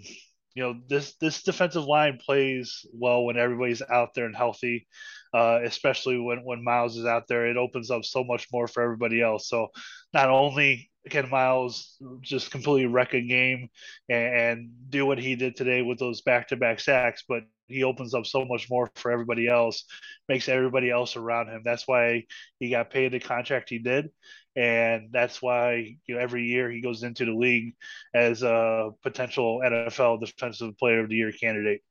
[0.54, 4.86] you know, this this defensive line plays well when everybody's out there and healthy,
[5.34, 7.48] uh, especially when when Myles is out there.
[7.48, 9.48] It opens up so much more for everybody else.
[9.48, 9.70] So
[10.14, 13.70] not only can Myles just completely wreck a game
[14.10, 17.84] and, and do what he did today with those back to back sacks, but he
[17.84, 19.86] opens up so much more for everybody else,
[20.30, 21.62] makes everybody else around him.
[21.64, 22.26] That's why
[22.60, 24.10] he got paid the contract he did,
[24.56, 27.76] and that's why you know every year he goes into the league
[28.14, 31.82] as a potential NFL Defensive Player of the Year candidate.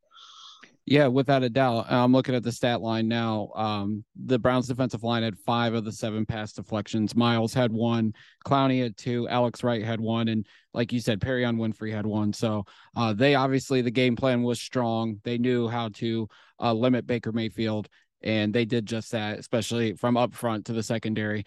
[0.91, 1.87] Yeah, without a doubt.
[1.89, 3.53] I'm looking at the stat line now.
[3.55, 7.15] Um, the Browns defensive line had five of the seven pass deflections.
[7.15, 8.13] Myles had one,
[8.45, 12.33] Clowney had two, Alex Wright had one, and like you said, Perrion Winfree had one.
[12.33, 12.65] So
[12.97, 15.21] uh, they obviously the game plan was strong.
[15.23, 16.29] They knew how to
[16.61, 17.89] uh, limit Baker Mayfield,
[18.21, 21.45] and they did just that, especially from up front to the secondary.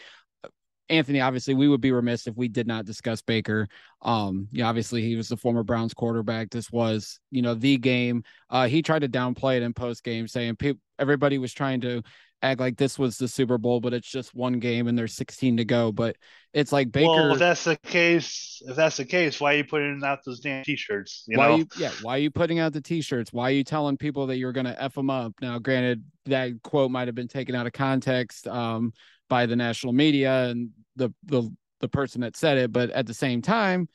[0.90, 3.68] Anthony, obviously, we would be remiss if we did not discuss Baker.
[4.02, 6.50] Um, yeah, obviously, he was the former Browns quarterback.
[6.50, 8.24] This was, you know, the game.
[8.50, 12.04] Uh, he tried to downplay it in post game, saying pe- everybody was trying to
[12.44, 15.58] act like this was the Super Bowl, but it's just one game and there's 16
[15.58, 15.92] to go.
[15.92, 16.18] But
[16.54, 17.08] it's like Baker.
[17.08, 20.42] Well, if that's the case, if that's the case, why are you putting out those
[20.42, 21.24] damn t-shirts?
[21.28, 21.56] You why know?
[21.58, 23.32] You, yeah, why are you putting out the t-shirts?
[23.32, 25.34] Why are you telling people that you're going to f them up?
[25.42, 28.48] Now, granted, that quote might have been taken out of context.
[28.48, 28.94] Um,
[29.30, 33.14] by the national media and the the the person that said it, but at the
[33.14, 33.90] same time,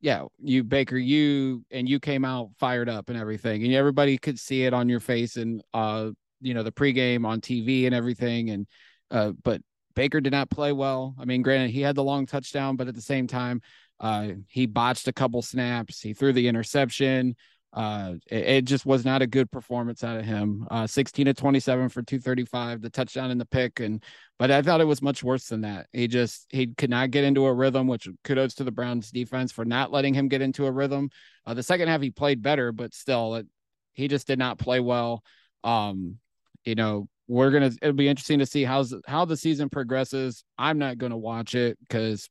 [0.00, 4.38] yeah, you Baker, you and you came out fired up and everything, and everybody could
[4.38, 8.50] see it on your face and uh, you know, the pregame on TV and everything,
[8.50, 8.66] and
[9.10, 9.60] uh, but
[9.94, 11.14] Baker did not play well.
[11.18, 13.60] I mean, granted, he had the long touchdown, but at the same time,
[14.00, 16.00] uh, he botched a couple snaps.
[16.00, 17.34] He threw the interception.
[17.72, 20.66] Uh, it, it, just was not a good performance out of him.
[20.70, 23.80] Uh, 16 to 27 for 235, the touchdown and the pick.
[23.80, 24.02] And,
[24.38, 25.86] but I thought it was much worse than that.
[25.92, 29.52] He just, he could not get into a rhythm, which kudos to the Browns defense
[29.52, 31.10] for not letting him get into a rhythm.
[31.44, 33.46] Uh, the second half, he played better, but still, it,
[33.92, 35.22] he just did not play well.
[35.62, 36.16] Um,
[36.64, 37.70] you know, we're gonna.
[37.82, 40.44] It'll be interesting to see how's how the season progresses.
[40.56, 42.28] I'm not gonna watch it because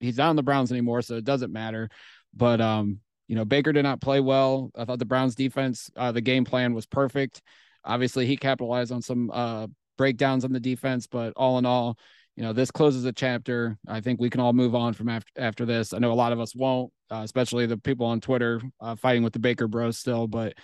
[0.00, 1.88] he's not on the Browns anymore, so it doesn't matter.
[2.34, 4.70] But um, you know, Baker did not play well.
[4.76, 7.42] I thought the Browns defense, uh, the game plan was perfect.
[7.84, 11.98] Obviously, he capitalized on some uh breakdowns on the defense, but all in all,
[12.36, 13.78] you know, this closes a chapter.
[13.86, 15.92] I think we can all move on from after after this.
[15.92, 19.22] I know a lot of us won't, uh, especially the people on Twitter uh, fighting
[19.22, 20.26] with the Baker Bros still.
[20.26, 20.54] But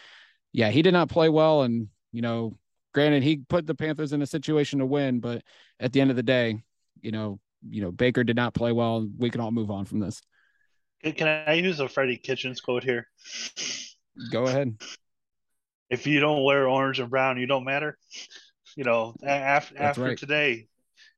[0.52, 2.56] yeah, he did not play well, and you know,
[2.92, 5.42] granted, he put the Panthers in a situation to win, but
[5.78, 6.62] at the end of the day,
[7.00, 9.06] you know, you know, Baker did not play well.
[9.18, 10.20] We can all move on from this.
[11.02, 13.06] Can I use a Freddie Kitchens quote here?
[14.30, 14.76] Go ahead.
[15.88, 17.98] If you don't wear orange and brown, you don't matter.
[18.76, 20.18] You know, after after right.
[20.18, 20.68] today,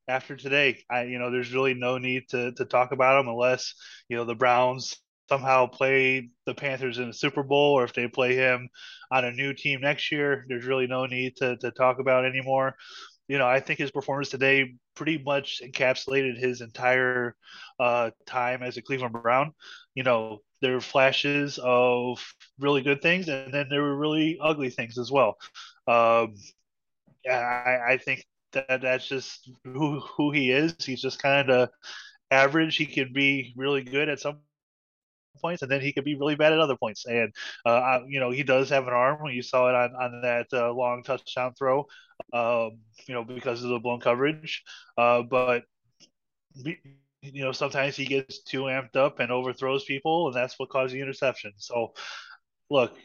[0.08, 3.74] after today, I you know, there's really no need to to talk about them unless
[4.08, 8.06] you know the Browns somehow play the Panthers in the Super Bowl or if they
[8.06, 8.68] play him
[9.10, 12.74] on a new team next year, there's really no need to, to talk about anymore.
[13.28, 17.34] You know, I think his performance today pretty much encapsulated his entire
[17.80, 19.52] uh, time as a Cleveland Brown.
[19.94, 22.24] You know, there were flashes of
[22.58, 25.36] really good things, and then there were really ugly things as well.
[25.86, 26.34] Um,
[27.28, 30.74] I, I think that that's just who who he is.
[30.84, 31.70] He's just kind of
[32.30, 32.76] average.
[32.76, 34.40] He can be really good at some
[35.40, 37.06] points, and then he could be really bad at other points.
[37.06, 37.32] And
[37.64, 39.22] uh, you know, he does have an arm.
[39.22, 41.86] When you saw it on on that uh, long touchdown throw.
[42.32, 44.62] Um, you know, because of the blown coverage.
[44.96, 45.64] Uh, but
[46.54, 50.94] you know, sometimes he gets too amped up and overthrows people, and that's what caused
[50.94, 51.52] the interception.
[51.56, 51.94] So,
[52.70, 52.96] look,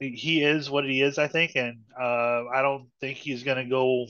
[0.00, 3.70] he is what he is, I think, and uh, I don't think he's going to
[3.70, 4.06] go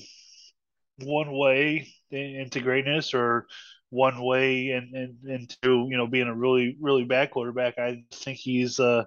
[1.01, 3.47] one way into greatness or
[3.91, 7.79] one way and, and into you know being a really really bad quarterback.
[7.79, 9.05] I think he's uh,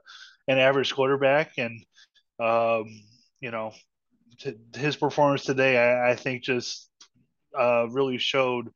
[0.48, 1.84] an average quarterback, and
[2.40, 2.86] um,
[3.42, 3.74] you know
[4.40, 6.90] t- his performance today, I, I think just
[7.58, 8.70] uh, really showed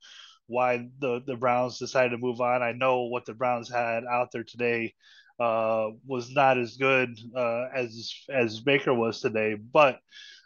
[0.48, 2.62] why the the Browns decided to move on.
[2.62, 4.94] I know what the Browns had out there today
[5.40, 10.00] uh, was not as good uh, as as Baker was today, but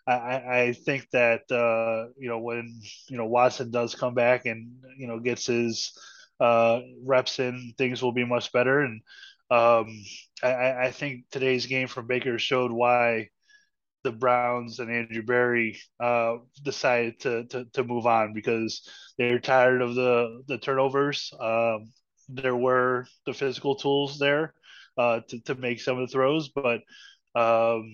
[0.07, 4.71] I, I think that uh, you know when you know Watson does come back and
[4.97, 5.91] you know gets his
[6.39, 8.81] uh, reps in, things will be much better.
[8.81, 9.01] And
[9.51, 9.87] um,
[10.43, 13.29] I, I think today's game from Baker showed why
[14.03, 19.81] the Browns and Andrew Berry uh, decided to, to, to move on because they're tired
[19.81, 21.33] of the the turnovers.
[21.39, 21.91] Um,
[22.29, 24.53] there were the physical tools there
[24.97, 26.81] uh, to to make some of the throws, but
[27.35, 27.91] um,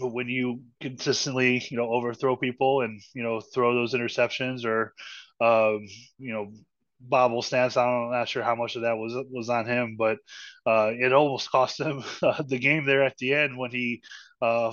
[0.00, 4.92] when you consistently you know overthrow people and you know throw those interceptions or
[5.40, 5.86] um,
[6.18, 6.52] you know
[6.98, 10.18] bobble snaps i'm not sure how much of that was was on him but
[10.66, 14.02] uh, it almost cost him uh, the game there at the end when he
[14.40, 14.72] uh,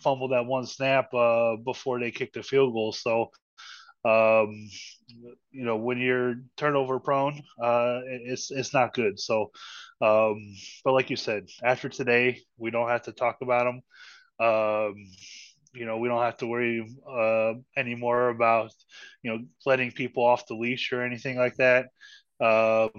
[0.00, 2.92] fumbled that one snap uh, before they kicked the field goal.
[2.92, 3.30] So
[4.04, 4.68] um,
[5.50, 9.18] you know when you're turnover prone uh, it's it's not good.
[9.18, 9.50] So
[10.00, 10.36] um,
[10.84, 13.82] but like you said after today we don't have to talk about them
[14.40, 14.94] um,
[15.74, 18.72] you know, we don't have to worry uh, anymore about,
[19.22, 21.86] you know, letting people off the leash or anything like that.
[22.40, 22.90] Um,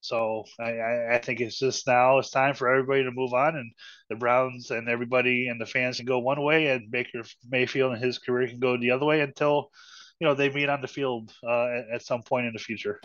[0.00, 3.70] so I, I think it's just now it's time for everybody to move on, and
[4.08, 8.02] the Browns and everybody and the fans can go one way, and Baker Mayfield and
[8.02, 9.70] his career can go the other way until,
[10.18, 13.00] you know, they meet on the field uh, at, at some point in the future.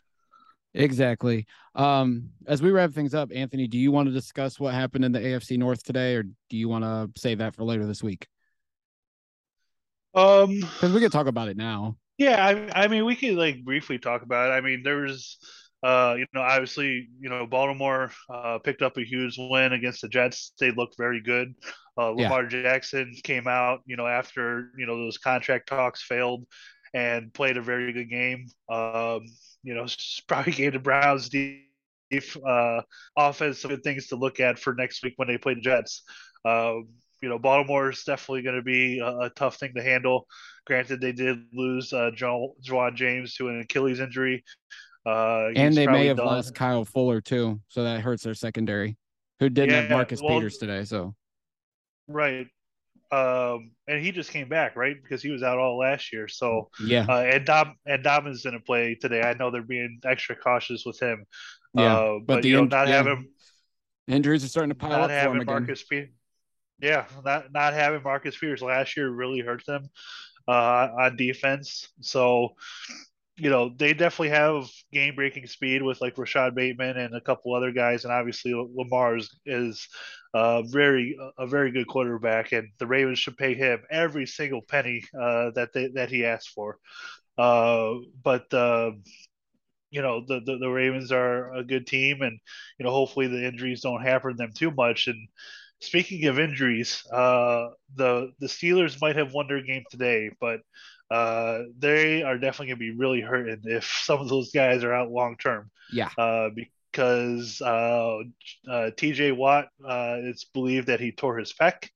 [0.74, 1.46] Exactly.
[1.76, 5.12] Um, as we wrap things up, Anthony, do you want to discuss what happened in
[5.12, 8.28] the AFC North today, or do you want to save that for later this week?
[10.16, 11.98] Um, because we could talk about it now.
[12.18, 14.54] Yeah, I, I mean, we could like briefly talk about it.
[14.54, 15.38] I mean, there was,
[15.82, 20.10] uh, you know, obviously, you know, Baltimore uh, picked up a huge win against the
[20.10, 20.54] Jets.
[20.60, 21.54] They looked very good.
[21.98, 22.64] Uh, Lamar yeah.
[22.64, 26.46] Jackson came out, you know, after you know those contract talks failed,
[26.94, 28.48] and played a very good game.
[28.70, 29.26] Um,
[29.64, 29.86] you know,
[30.28, 31.64] probably gave the Browns deep
[32.48, 32.82] uh,
[33.18, 36.04] offense some good things to look at for next week when they play the Jets.
[36.46, 36.90] Um,
[37.22, 40.28] you know, Baltimore is definitely going to be a, a, tough thing to handle.
[40.66, 44.44] Granted, they did lose uh, jo- Ja'Wuan James to an Achilles injury.
[45.06, 46.26] Uh, and they may have done.
[46.26, 48.98] lost Kyle Fuller too, so that hurts their secondary,
[49.40, 50.84] who didn't yeah, have Marcus well, Peters today.
[50.84, 51.16] So,
[52.08, 52.48] right.
[53.14, 54.96] Um, and he just came back, right?
[55.02, 56.28] Because he was out all last year.
[56.28, 59.22] So yeah, uh, and Dom and Dobbins didn't play today.
[59.22, 61.26] I know they're being extra cautious with him.
[61.76, 62.96] Yeah, uh, but, but you know, not yeah.
[62.96, 63.30] having
[64.08, 65.46] injuries are starting to pile up for him again.
[65.46, 66.10] Marcus Pe-
[66.82, 69.90] yeah, not not having Marcus Peters last year really hurt them
[70.48, 71.90] uh, on defense.
[72.02, 72.56] So
[73.36, 77.56] you know, they definitely have game breaking speed with like Rashod Bateman and a couple
[77.56, 79.88] other guys, and obviously Lamar is, is
[80.36, 85.04] uh, very a very good quarterback, and the Ravens should pay him every single penny
[85.20, 86.78] uh, that they, that he asked for.
[87.38, 88.92] Uh, but uh,
[89.92, 92.40] you know, the, the, the Ravens are a good team, and
[92.80, 95.08] you know, hopefully the injuries don't hamper them too much.
[95.08, 95.28] And
[95.82, 100.62] speaking of injuries, uh, the the Steelers might have won their game today, but
[101.14, 104.94] uh, they are definitely going to be really hurting if some of those guys are
[104.94, 105.70] out long term.
[105.92, 106.10] Yeah.
[106.18, 108.18] Uh, because uh,
[108.68, 111.90] uh TJ Watt, uh, it's believed that he tore his pec.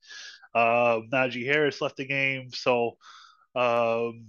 [0.54, 2.50] Uh, Najee Harris left the game.
[2.52, 2.96] So,
[3.56, 4.26] um,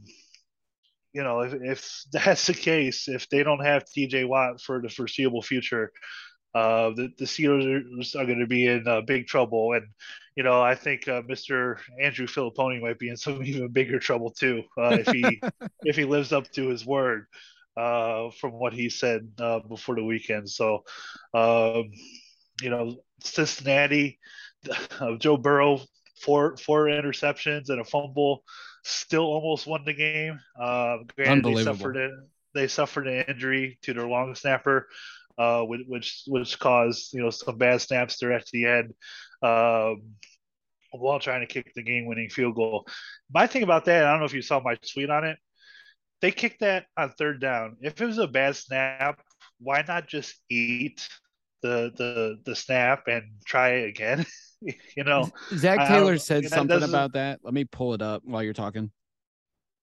[1.14, 4.90] you know, if, if that's the case, if they don't have TJ Watt for the
[4.90, 5.92] foreseeable future,
[6.56, 9.74] uh, the, the Steelers are, are going to be in uh, big trouble.
[9.74, 9.88] And,
[10.36, 11.78] you know, I think uh, Mr.
[12.02, 15.42] Andrew Fillipponi might be in some even bigger trouble too uh, if he
[15.84, 17.28] if he lives up to his word
[17.78, 20.50] uh, from what he said uh, before the weekend.
[20.50, 20.84] So,
[21.34, 21.92] um,
[22.62, 24.20] you know, Cincinnati,
[25.20, 25.82] Joe Burrow,
[26.22, 28.44] four four interceptions and a fumble,
[28.84, 30.40] still almost won the game.
[30.60, 31.54] Uh, Unbelievable.
[31.54, 32.12] They suffered,
[32.56, 34.88] they suffered an injury to their long snapper
[35.40, 38.94] uh, which which caused you know some bad snaps there at the end,
[39.42, 40.04] um,
[40.92, 42.86] while trying to kick the game-winning field goal.
[43.34, 45.38] My thing about that, I don't know if you saw my tweet on it.
[46.22, 47.78] They kicked that on third down.
[47.82, 49.22] If it was a bad snap,
[49.60, 51.08] why not just eat
[51.62, 54.26] the the the snap and try it again?
[54.62, 57.40] you know, Zac Taylor said something about that.
[57.44, 58.92] Let me pull it up while you're talking.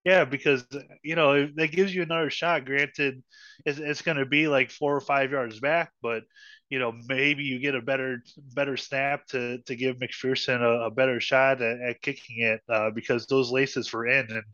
[0.06, 0.64] Yeah, because
[1.02, 2.64] you know that gives you another shot.
[2.64, 3.24] Granted,
[3.64, 6.22] it's, it's going to be like four or five yards back, but
[6.70, 8.22] you know maybe you get a better
[8.54, 12.90] better snap to to give McPherson a, a better shot at, at kicking it uh,
[12.90, 14.44] because those laces were in, and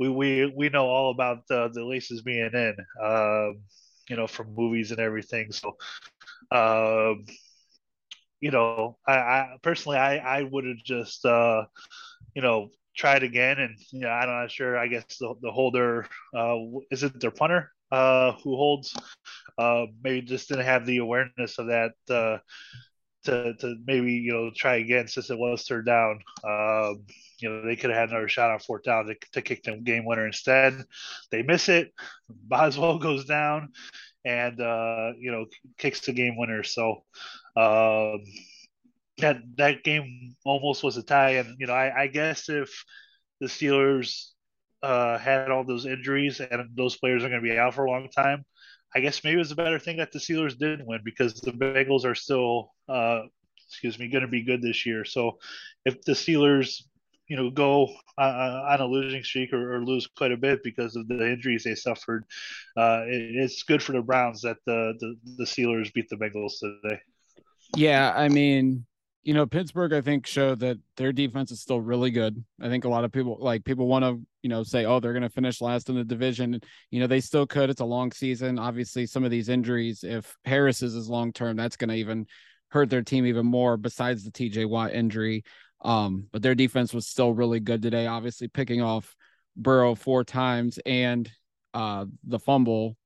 [0.00, 3.48] we we we know all about the, the laces being in, uh,
[4.08, 5.52] you know, from movies and everything.
[5.52, 5.76] So,
[6.52, 7.26] um,
[8.40, 11.64] you know, I, I personally I I would have just uh,
[12.34, 13.58] you know try it again.
[13.58, 14.78] And you know, I'm not sure.
[14.78, 16.56] I guess the, the holder uh,
[16.90, 18.94] is it their punter uh, who holds
[19.58, 22.38] uh, maybe just didn't have the awareness of that uh,
[23.24, 26.20] to to maybe you know try again since it was third down.
[26.44, 27.04] Um,
[27.38, 29.76] you know they could have had another shot on fourth down to, to kick the
[29.76, 30.84] game winner instead.
[31.30, 31.92] They miss it.
[32.28, 33.72] Boswell goes down
[34.24, 35.46] and uh, you know
[35.78, 36.62] kicks the game winner.
[36.62, 37.04] So.
[37.56, 38.24] Um,
[39.18, 42.84] that that game almost was a tie, and you know I, I guess if
[43.40, 44.30] the Steelers
[44.82, 47.90] uh, had all those injuries and those players are going to be out for a
[47.90, 48.44] long time,
[48.94, 51.52] I guess maybe it was a better thing that the Steelers didn't win because the
[51.52, 53.22] Bengals are still, uh,
[53.66, 55.04] excuse me, going to be good this year.
[55.04, 55.38] So
[55.84, 56.82] if the Steelers,
[57.28, 57.88] you know, go
[58.18, 61.64] uh, on a losing streak or, or, lose quite a bit because of the injuries
[61.64, 62.24] they suffered,
[62.76, 66.58] uh, it, it's good for the Browns that the, the the Steelers beat the Bengals
[66.60, 67.00] today.
[67.74, 68.84] Yeah, I mean,
[69.24, 72.44] you know, Pittsburgh, I think, showed that their defense is still really good.
[72.60, 75.14] I think a lot of people like people want to, you know, say, oh, they're
[75.14, 76.60] going to finish last in the division.
[76.90, 77.70] You know, they still could.
[77.70, 78.58] It's a long season.
[78.58, 82.26] Obviously, some of these injuries, if Harris is as long term, that's going to even
[82.68, 83.78] hurt their team even more.
[83.78, 85.42] Besides the TJ Watt injury,
[85.80, 88.06] um, but their defense was still really good today.
[88.06, 89.16] Obviously, picking off
[89.56, 91.30] Burrow four times and
[91.72, 92.96] uh, the fumble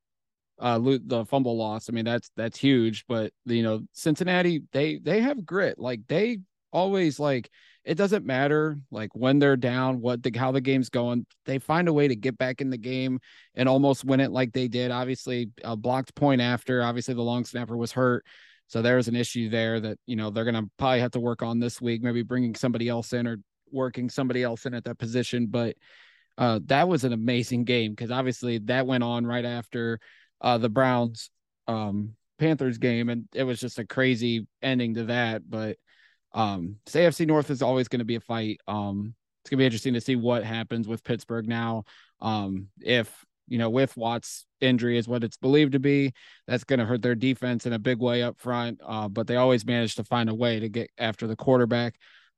[0.58, 1.88] uh the fumble loss.
[1.88, 3.04] I mean, that's that's huge.
[3.08, 5.78] But you know, Cincinnati, they they have grit.
[5.78, 6.38] Like they
[6.72, 7.50] always like
[7.84, 11.26] it doesn't matter like when they're down, what the how the game's going.
[11.46, 13.20] They find a way to get back in the game
[13.54, 14.90] and almost win it like they did.
[14.90, 16.82] Obviously, a blocked point after.
[16.82, 18.26] Obviously, the long snapper was hurt.
[18.66, 21.60] So there's an issue there that you know they're gonna probably have to work on
[21.60, 23.38] this week, maybe bringing somebody else in or
[23.72, 25.46] working somebody else in at that position.
[25.46, 25.76] But
[26.36, 29.98] uh, that was an amazing game because obviously that went on right after
[30.40, 31.30] uh, the Browns
[31.66, 35.48] um, Panthers game, and it was just a crazy ending to that.
[35.48, 35.76] But
[36.32, 38.60] um, AFC North is always going to be a fight.
[38.68, 41.84] Um, it's gonna be interesting to see what happens with Pittsburgh now.
[42.20, 46.12] Um, if you know, with Watt's injury is what it's believed to be,
[46.46, 48.80] that's going to hurt their defense in a big way up front.
[48.86, 51.94] Uh, but they always manage to find a way to get after the quarterback.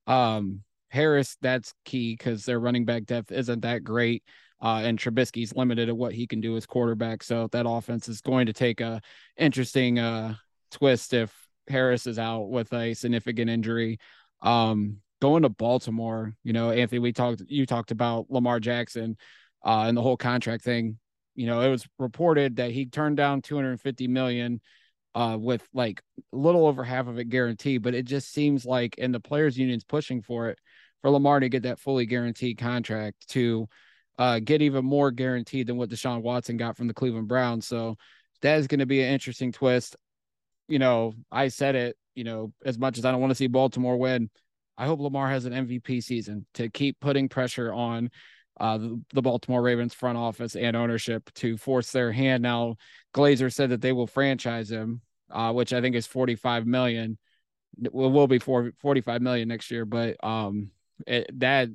[0.07, 4.23] Um, Harris, that's key because their running back depth isn't that great.
[4.63, 7.23] Uh, and Trubisky's limited at what he can do as quarterback.
[7.23, 9.01] So that offense is going to take a
[9.37, 10.35] interesting uh,
[10.71, 11.35] twist if
[11.69, 13.99] Harris is out with a significant injury.
[14.43, 19.17] Um, going to Baltimore, you know, Anthony, we talked, you talked about Lamar Jackson
[19.65, 20.99] uh, and the whole contract thing.
[21.35, 24.61] You know, it was reported that he turned down 250 million
[25.15, 26.03] uh, with like
[26.33, 29.59] a little over half of it guaranteed, but it just seems like, and the players'
[29.59, 30.59] union's pushing for it
[31.01, 33.69] for Lamar to get that fully guaranteed contract to
[34.21, 37.67] uh, get even more guaranteed than what Deshaun Watson got from the Cleveland Browns.
[37.67, 37.97] So
[38.43, 39.97] that is going to be an interesting twist.
[40.69, 43.47] You know, I said it, you know, as much as I don't want to see
[43.47, 44.29] Baltimore win,
[44.77, 48.11] I hope Lamar has an MVP season to keep putting pressure on
[48.61, 48.77] uh,
[49.15, 52.43] the, Baltimore Ravens front office and ownership to force their hand.
[52.43, 52.77] Now,
[53.15, 55.01] Glazer said that they will franchise him,
[55.31, 57.17] uh, which I think is 45 million.
[57.91, 60.73] Will will be for 45 million next year, but um,
[61.07, 61.71] it, that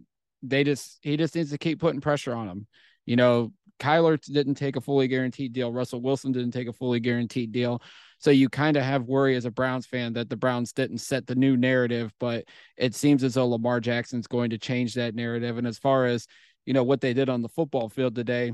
[0.49, 2.67] they just he just needs to keep putting pressure on him.
[3.05, 5.71] You know, Kyler didn't take a fully guaranteed deal.
[5.71, 7.81] Russell Wilson didn't take a fully guaranteed deal.
[8.19, 11.27] So you kind of have worry as a Browns fan that the Browns didn't set
[11.27, 12.45] the new narrative, but
[12.77, 15.57] it seems as though Lamar Jackson's going to change that narrative.
[15.57, 16.25] And as far as,
[16.65, 18.53] you know, what they did on the football field today,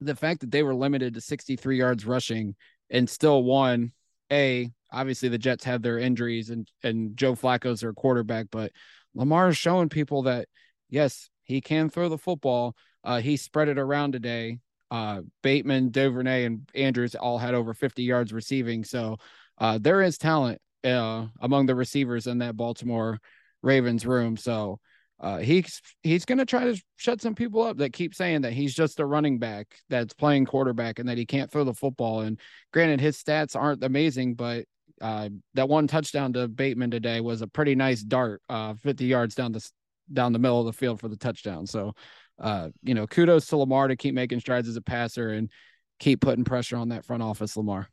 [0.00, 2.56] the fact that they were limited to 63 yards rushing
[2.90, 3.92] and still won,
[4.32, 8.72] A, obviously the Jets have their injuries and and Joe Flacco's their quarterback, but
[9.14, 10.48] Lamar is showing people that
[10.90, 12.76] yes, he can throw the football.
[13.02, 14.58] Uh, he spread it around today.
[14.90, 18.84] Uh, Bateman, Duvernay, and Andrews all had over 50 yards receiving.
[18.84, 19.16] So
[19.58, 23.18] uh, there is talent uh, among the receivers in that Baltimore
[23.62, 24.36] Ravens room.
[24.36, 24.80] So
[25.20, 28.54] uh, he's he's going to try to shut some people up that keep saying that
[28.54, 32.20] he's just a running back that's playing quarterback and that he can't throw the football.
[32.20, 32.40] And
[32.72, 34.64] granted, his stats aren't amazing, but
[35.00, 39.34] uh, that one touchdown to Bateman today was a pretty nice dart, uh, 50 yards
[39.34, 39.70] down the
[40.12, 41.66] down the middle of the field for the touchdown.
[41.66, 41.94] So,
[42.38, 45.50] uh, you know, kudos to Lamar to keep making strides as a passer and
[45.98, 47.88] keep putting pressure on that front office, Lamar.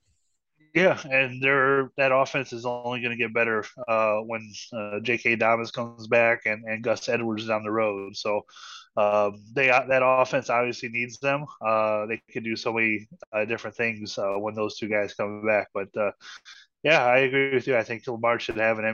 [0.74, 5.38] Yeah, and their that offense is only going to get better uh, when uh, J.K.
[5.38, 8.16] Dobbins comes back and, and Gus Edwards is down the road.
[8.16, 8.46] So
[8.96, 11.46] um, they that offense obviously needs them.
[11.66, 15.46] Uh, they could do so many uh, different things uh, when those two guys come
[15.46, 15.70] back.
[15.74, 16.12] But uh,
[16.84, 17.76] yeah, I agree with you.
[17.76, 18.86] I think Lamar should have an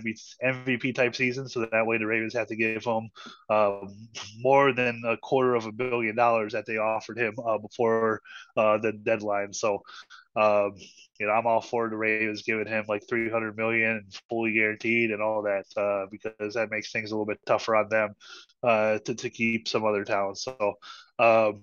[0.42, 3.10] MVP type season, so that way the Ravens have to give him
[3.50, 4.08] um,
[4.40, 8.22] more than a quarter of a billion dollars that they offered him uh, before
[8.56, 9.52] uh, the deadline.
[9.52, 9.82] So,
[10.36, 10.74] um,
[11.20, 15.22] you know, I'm all for the Ravens giving him like 300 million fully guaranteed and
[15.22, 18.16] all that uh, because that makes things a little bit tougher on them
[18.64, 20.38] uh, to to keep some other talent.
[20.38, 20.76] So.
[21.20, 21.62] Um,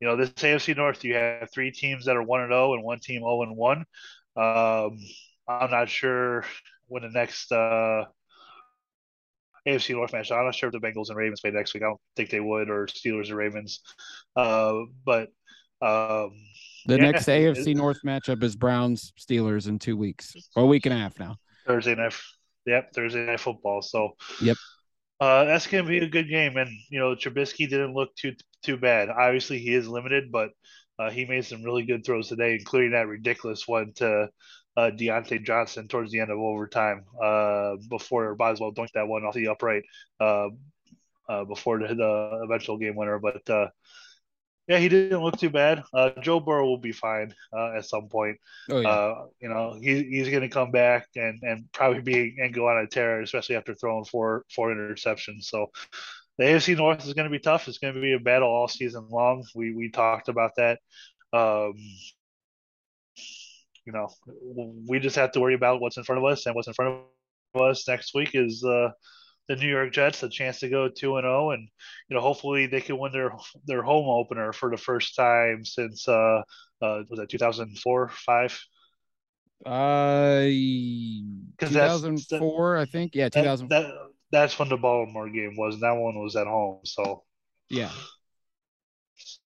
[0.00, 2.72] you know, this AFC North, you have three teams that are one and zero, oh
[2.72, 3.84] and one team zero and one.
[4.34, 4.98] Um,
[5.50, 6.44] I'm not sure
[6.86, 8.04] when the next uh,
[9.66, 10.30] AFC North match.
[10.30, 11.82] I'm not sure if the Bengals and Ravens play next week.
[11.82, 13.80] I don't think they would, or Steelers and Ravens.
[14.36, 15.28] Uh, but
[15.82, 16.32] um,
[16.86, 20.86] the yeah, next AFC North matchup is Browns Steelers in two weeks or a week
[20.86, 21.36] and a half now.
[21.66, 22.14] Thursday night.
[22.66, 23.82] Yep, Thursday night football.
[23.82, 24.56] So yep.
[25.18, 28.76] Uh, that's gonna be a good game, and you know Trubisky didn't look too too
[28.76, 29.10] bad.
[29.10, 30.50] Obviously, he is limited, but
[30.98, 34.28] uh, he made some really good throws today, including that ridiculous one to
[34.76, 39.34] uh, Diontae Johnson towards the end of overtime uh, before Boswell dunked that one off
[39.34, 39.82] the upright
[40.20, 40.48] uh,
[41.28, 43.18] uh, before the, the, eventual game winner.
[43.18, 43.68] But uh,
[44.68, 45.82] yeah, he didn't look too bad.
[45.92, 48.36] Uh, Joe Burrow will be fine uh, at some point.
[48.70, 49.14] Oh, yeah.
[49.40, 52.78] you know, he, he's going to come back and, and probably be and go on
[52.78, 55.44] a tear, especially after throwing four four interceptions.
[55.44, 55.70] So
[56.38, 57.68] the AFC North is going to be tough.
[57.68, 59.44] It's going to be a battle all season long.
[59.54, 60.78] We we talked about that.
[61.32, 61.74] Um,
[63.90, 64.08] you know,
[64.86, 67.02] we just have to worry about what's in front of us, and what's in front
[67.54, 68.90] of us next week is uh,
[69.48, 71.68] the New York Jets, a chance to go two and zero, oh, and
[72.08, 73.32] you know, hopefully they can win their
[73.66, 76.42] their home opener for the first time since uh,
[76.82, 78.58] uh was that two thousand four five.
[79.66, 80.44] Uh,
[81.58, 83.14] 2004, I think.
[83.14, 83.68] Yeah, 2000.
[83.68, 83.94] That, that,
[84.32, 85.74] that's when the Baltimore game was.
[85.74, 86.80] and That one was at home.
[86.84, 87.24] So
[87.68, 87.90] yeah.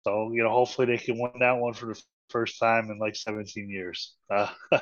[0.04, 3.16] So you know, hopefully they can win that one for the first time in like
[3.16, 4.14] 17 years.
[4.30, 4.48] Uh,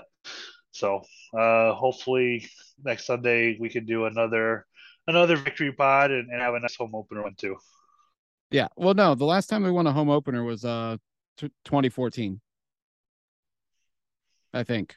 [0.72, 1.03] so
[1.36, 2.49] uh, hopefully
[2.84, 4.66] next Sunday we can do another
[5.07, 7.57] another victory pod and, and have a nice home opener one too.
[8.51, 8.68] Yeah.
[8.76, 10.97] Well, no, the last time we won a home opener was uh
[11.36, 12.40] t- 2014.
[14.55, 14.95] I think.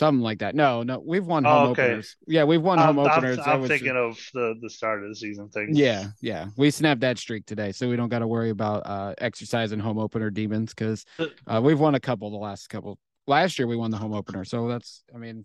[0.00, 0.54] Something like that.
[0.54, 1.82] No, no, we've won home oh, okay.
[1.82, 2.16] openers.
[2.26, 3.38] Yeah, we've won home I'm, openers.
[3.38, 5.72] I'm, I'm thinking of the the start of the season thing.
[5.74, 9.14] Yeah, yeah, we snapped that streak today, so we don't got to worry about uh
[9.18, 12.98] exercising home opener demons because uh, we've won a couple the last couple.
[13.26, 15.44] Last year we won the home opener, so that's I mean,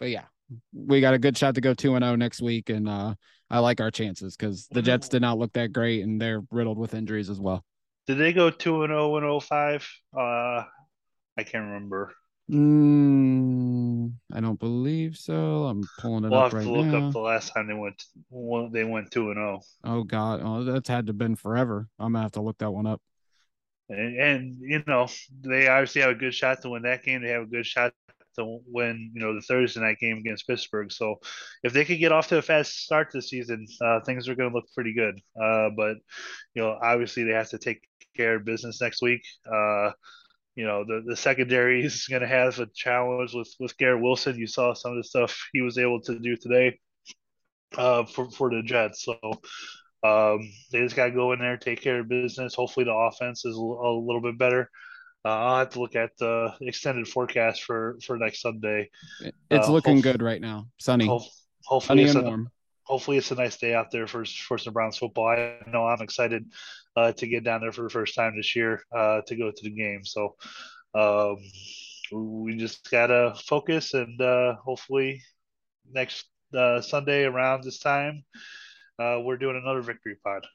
[0.00, 0.24] but yeah,
[0.72, 3.16] we got a good shot to go two and zero oh next week, and uh
[3.50, 6.78] I like our chances because the Jets did not look that great, and they're riddled
[6.78, 7.62] with injuries as well.
[8.06, 9.86] Did they go two and zero and 05?
[10.16, 10.64] Uh,
[11.36, 12.14] I can't remember.
[12.50, 15.64] Mm, I don't believe so.
[15.64, 17.08] I'm pulling it we'll up have right to look now.
[17.08, 18.02] up the last time they went.
[18.72, 19.60] They went two and zero.
[19.84, 21.88] Oh God, oh that's had to have been forever.
[21.98, 23.00] I'm gonna have to look that one up.
[23.88, 25.08] And, and you know
[25.42, 27.22] they obviously have a good shot to win that game.
[27.22, 27.92] They have a good shot
[28.36, 30.90] to win, you know, the Thursday night game against Pittsburgh.
[30.90, 31.16] So
[31.62, 34.50] if they could get off to a fast start this season, uh, things are going
[34.50, 35.20] to look pretty good.
[35.40, 35.96] Uh, but
[36.54, 37.82] you know, obviously they have to take
[38.16, 39.22] care of business next week.
[39.46, 39.92] Uh,
[40.54, 44.38] you know, the, the secondary is going to have a challenge with, with Garrett Wilson.
[44.38, 46.78] You saw some of the stuff he was able to do today
[47.76, 49.04] uh, for, for the Jets.
[49.04, 49.18] So
[50.02, 50.40] um,
[50.70, 52.54] they just got to go in there, take care of business.
[52.54, 54.70] Hopefully the offense is a, a little bit better.
[55.24, 58.90] Uh, I'll have to look at the extended forecast for, for next Sunday.
[59.50, 60.66] It's Uh, looking good right now.
[60.78, 61.22] Sunny, Hope,
[61.64, 62.50] hopefully, sunny and warm.
[62.84, 65.28] Hopefully it's a nice day out there for for some Browns football.
[65.28, 66.44] I know I'm excited
[66.96, 69.62] uh, to get down there for the first time this year uh, to go to
[69.62, 70.04] the game.
[70.04, 70.36] So
[70.94, 71.36] um,
[72.12, 75.22] we just gotta focus and uh, hopefully
[75.90, 76.26] next
[76.56, 78.24] uh, Sunday around this time
[78.98, 80.46] uh, we're doing another victory pod.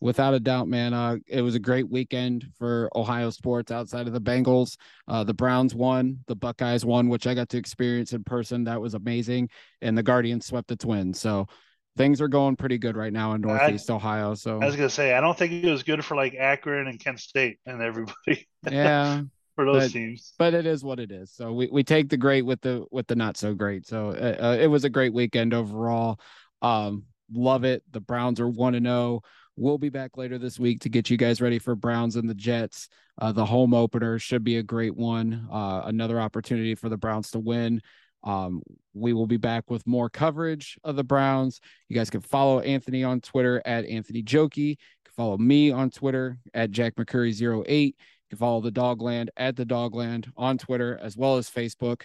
[0.00, 0.94] Without a doubt, man.
[0.94, 4.76] Uh, it was a great weekend for Ohio sports outside of the Bengals.
[5.08, 8.62] Uh, the Browns won, the Buckeyes won, which I got to experience in person.
[8.64, 9.50] That was amazing.
[9.82, 11.18] And the Guardians swept the Twins.
[11.20, 11.48] So
[11.96, 14.34] things are going pretty good right now in I- Northeast Ohio.
[14.34, 17.00] So I was gonna say I don't think it was good for like Akron and
[17.00, 19.22] Kent State and everybody yeah,
[19.56, 20.32] for those But- teams.
[20.38, 21.32] but it is what it is.
[21.32, 23.84] So we, we take the great with the with the not so great.
[23.84, 26.20] So uh, uh, it was a great weekend overall.
[26.62, 27.82] Um, love it.
[27.90, 29.22] The Browns are one to zero.
[29.60, 32.34] We'll be back later this week to get you guys ready for Browns and the
[32.34, 32.88] Jets.
[33.20, 35.48] Uh, the home opener should be a great one.
[35.50, 37.82] Uh, another opportunity for the Browns to win.
[38.22, 38.62] Um,
[38.94, 41.60] we will be back with more coverage of the Browns.
[41.88, 44.68] You guys can follow Anthony on Twitter at Anthony Jokey.
[44.68, 47.86] You can follow me on Twitter at Jack McCurry08.
[47.86, 47.94] You
[48.30, 52.04] can follow the Dogland at the Dogland on Twitter as well as Facebook.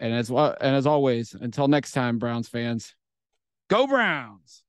[0.00, 2.94] And as well and as always, until next time, Browns fans,
[3.68, 4.62] go Browns.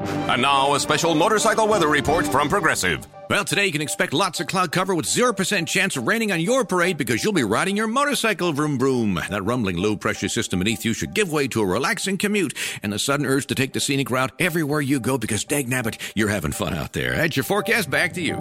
[0.00, 3.06] And now, a special motorcycle weather report from Progressive.
[3.30, 6.40] Well, today you can expect lots of cloud cover with 0% chance of raining on
[6.40, 9.14] your parade because you'll be riding your motorcycle vroom vroom.
[9.30, 12.92] That rumbling low pressure system beneath you should give way to a relaxing commute and
[12.92, 16.28] the sudden urge to take the scenic route everywhere you go because dag nabbit, you're
[16.28, 17.12] having fun out there.
[17.16, 17.88] That's your forecast.
[17.88, 18.36] Back to you.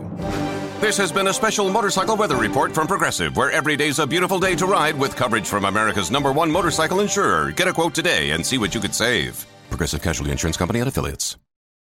[0.80, 4.40] This has been a special motorcycle weather report from Progressive, where every day's a beautiful
[4.40, 7.52] day to ride with coverage from America's number one motorcycle insurer.
[7.52, 9.46] Get a quote today and see what you could save.
[9.70, 11.38] Progressive Casualty Insurance Company and affiliates.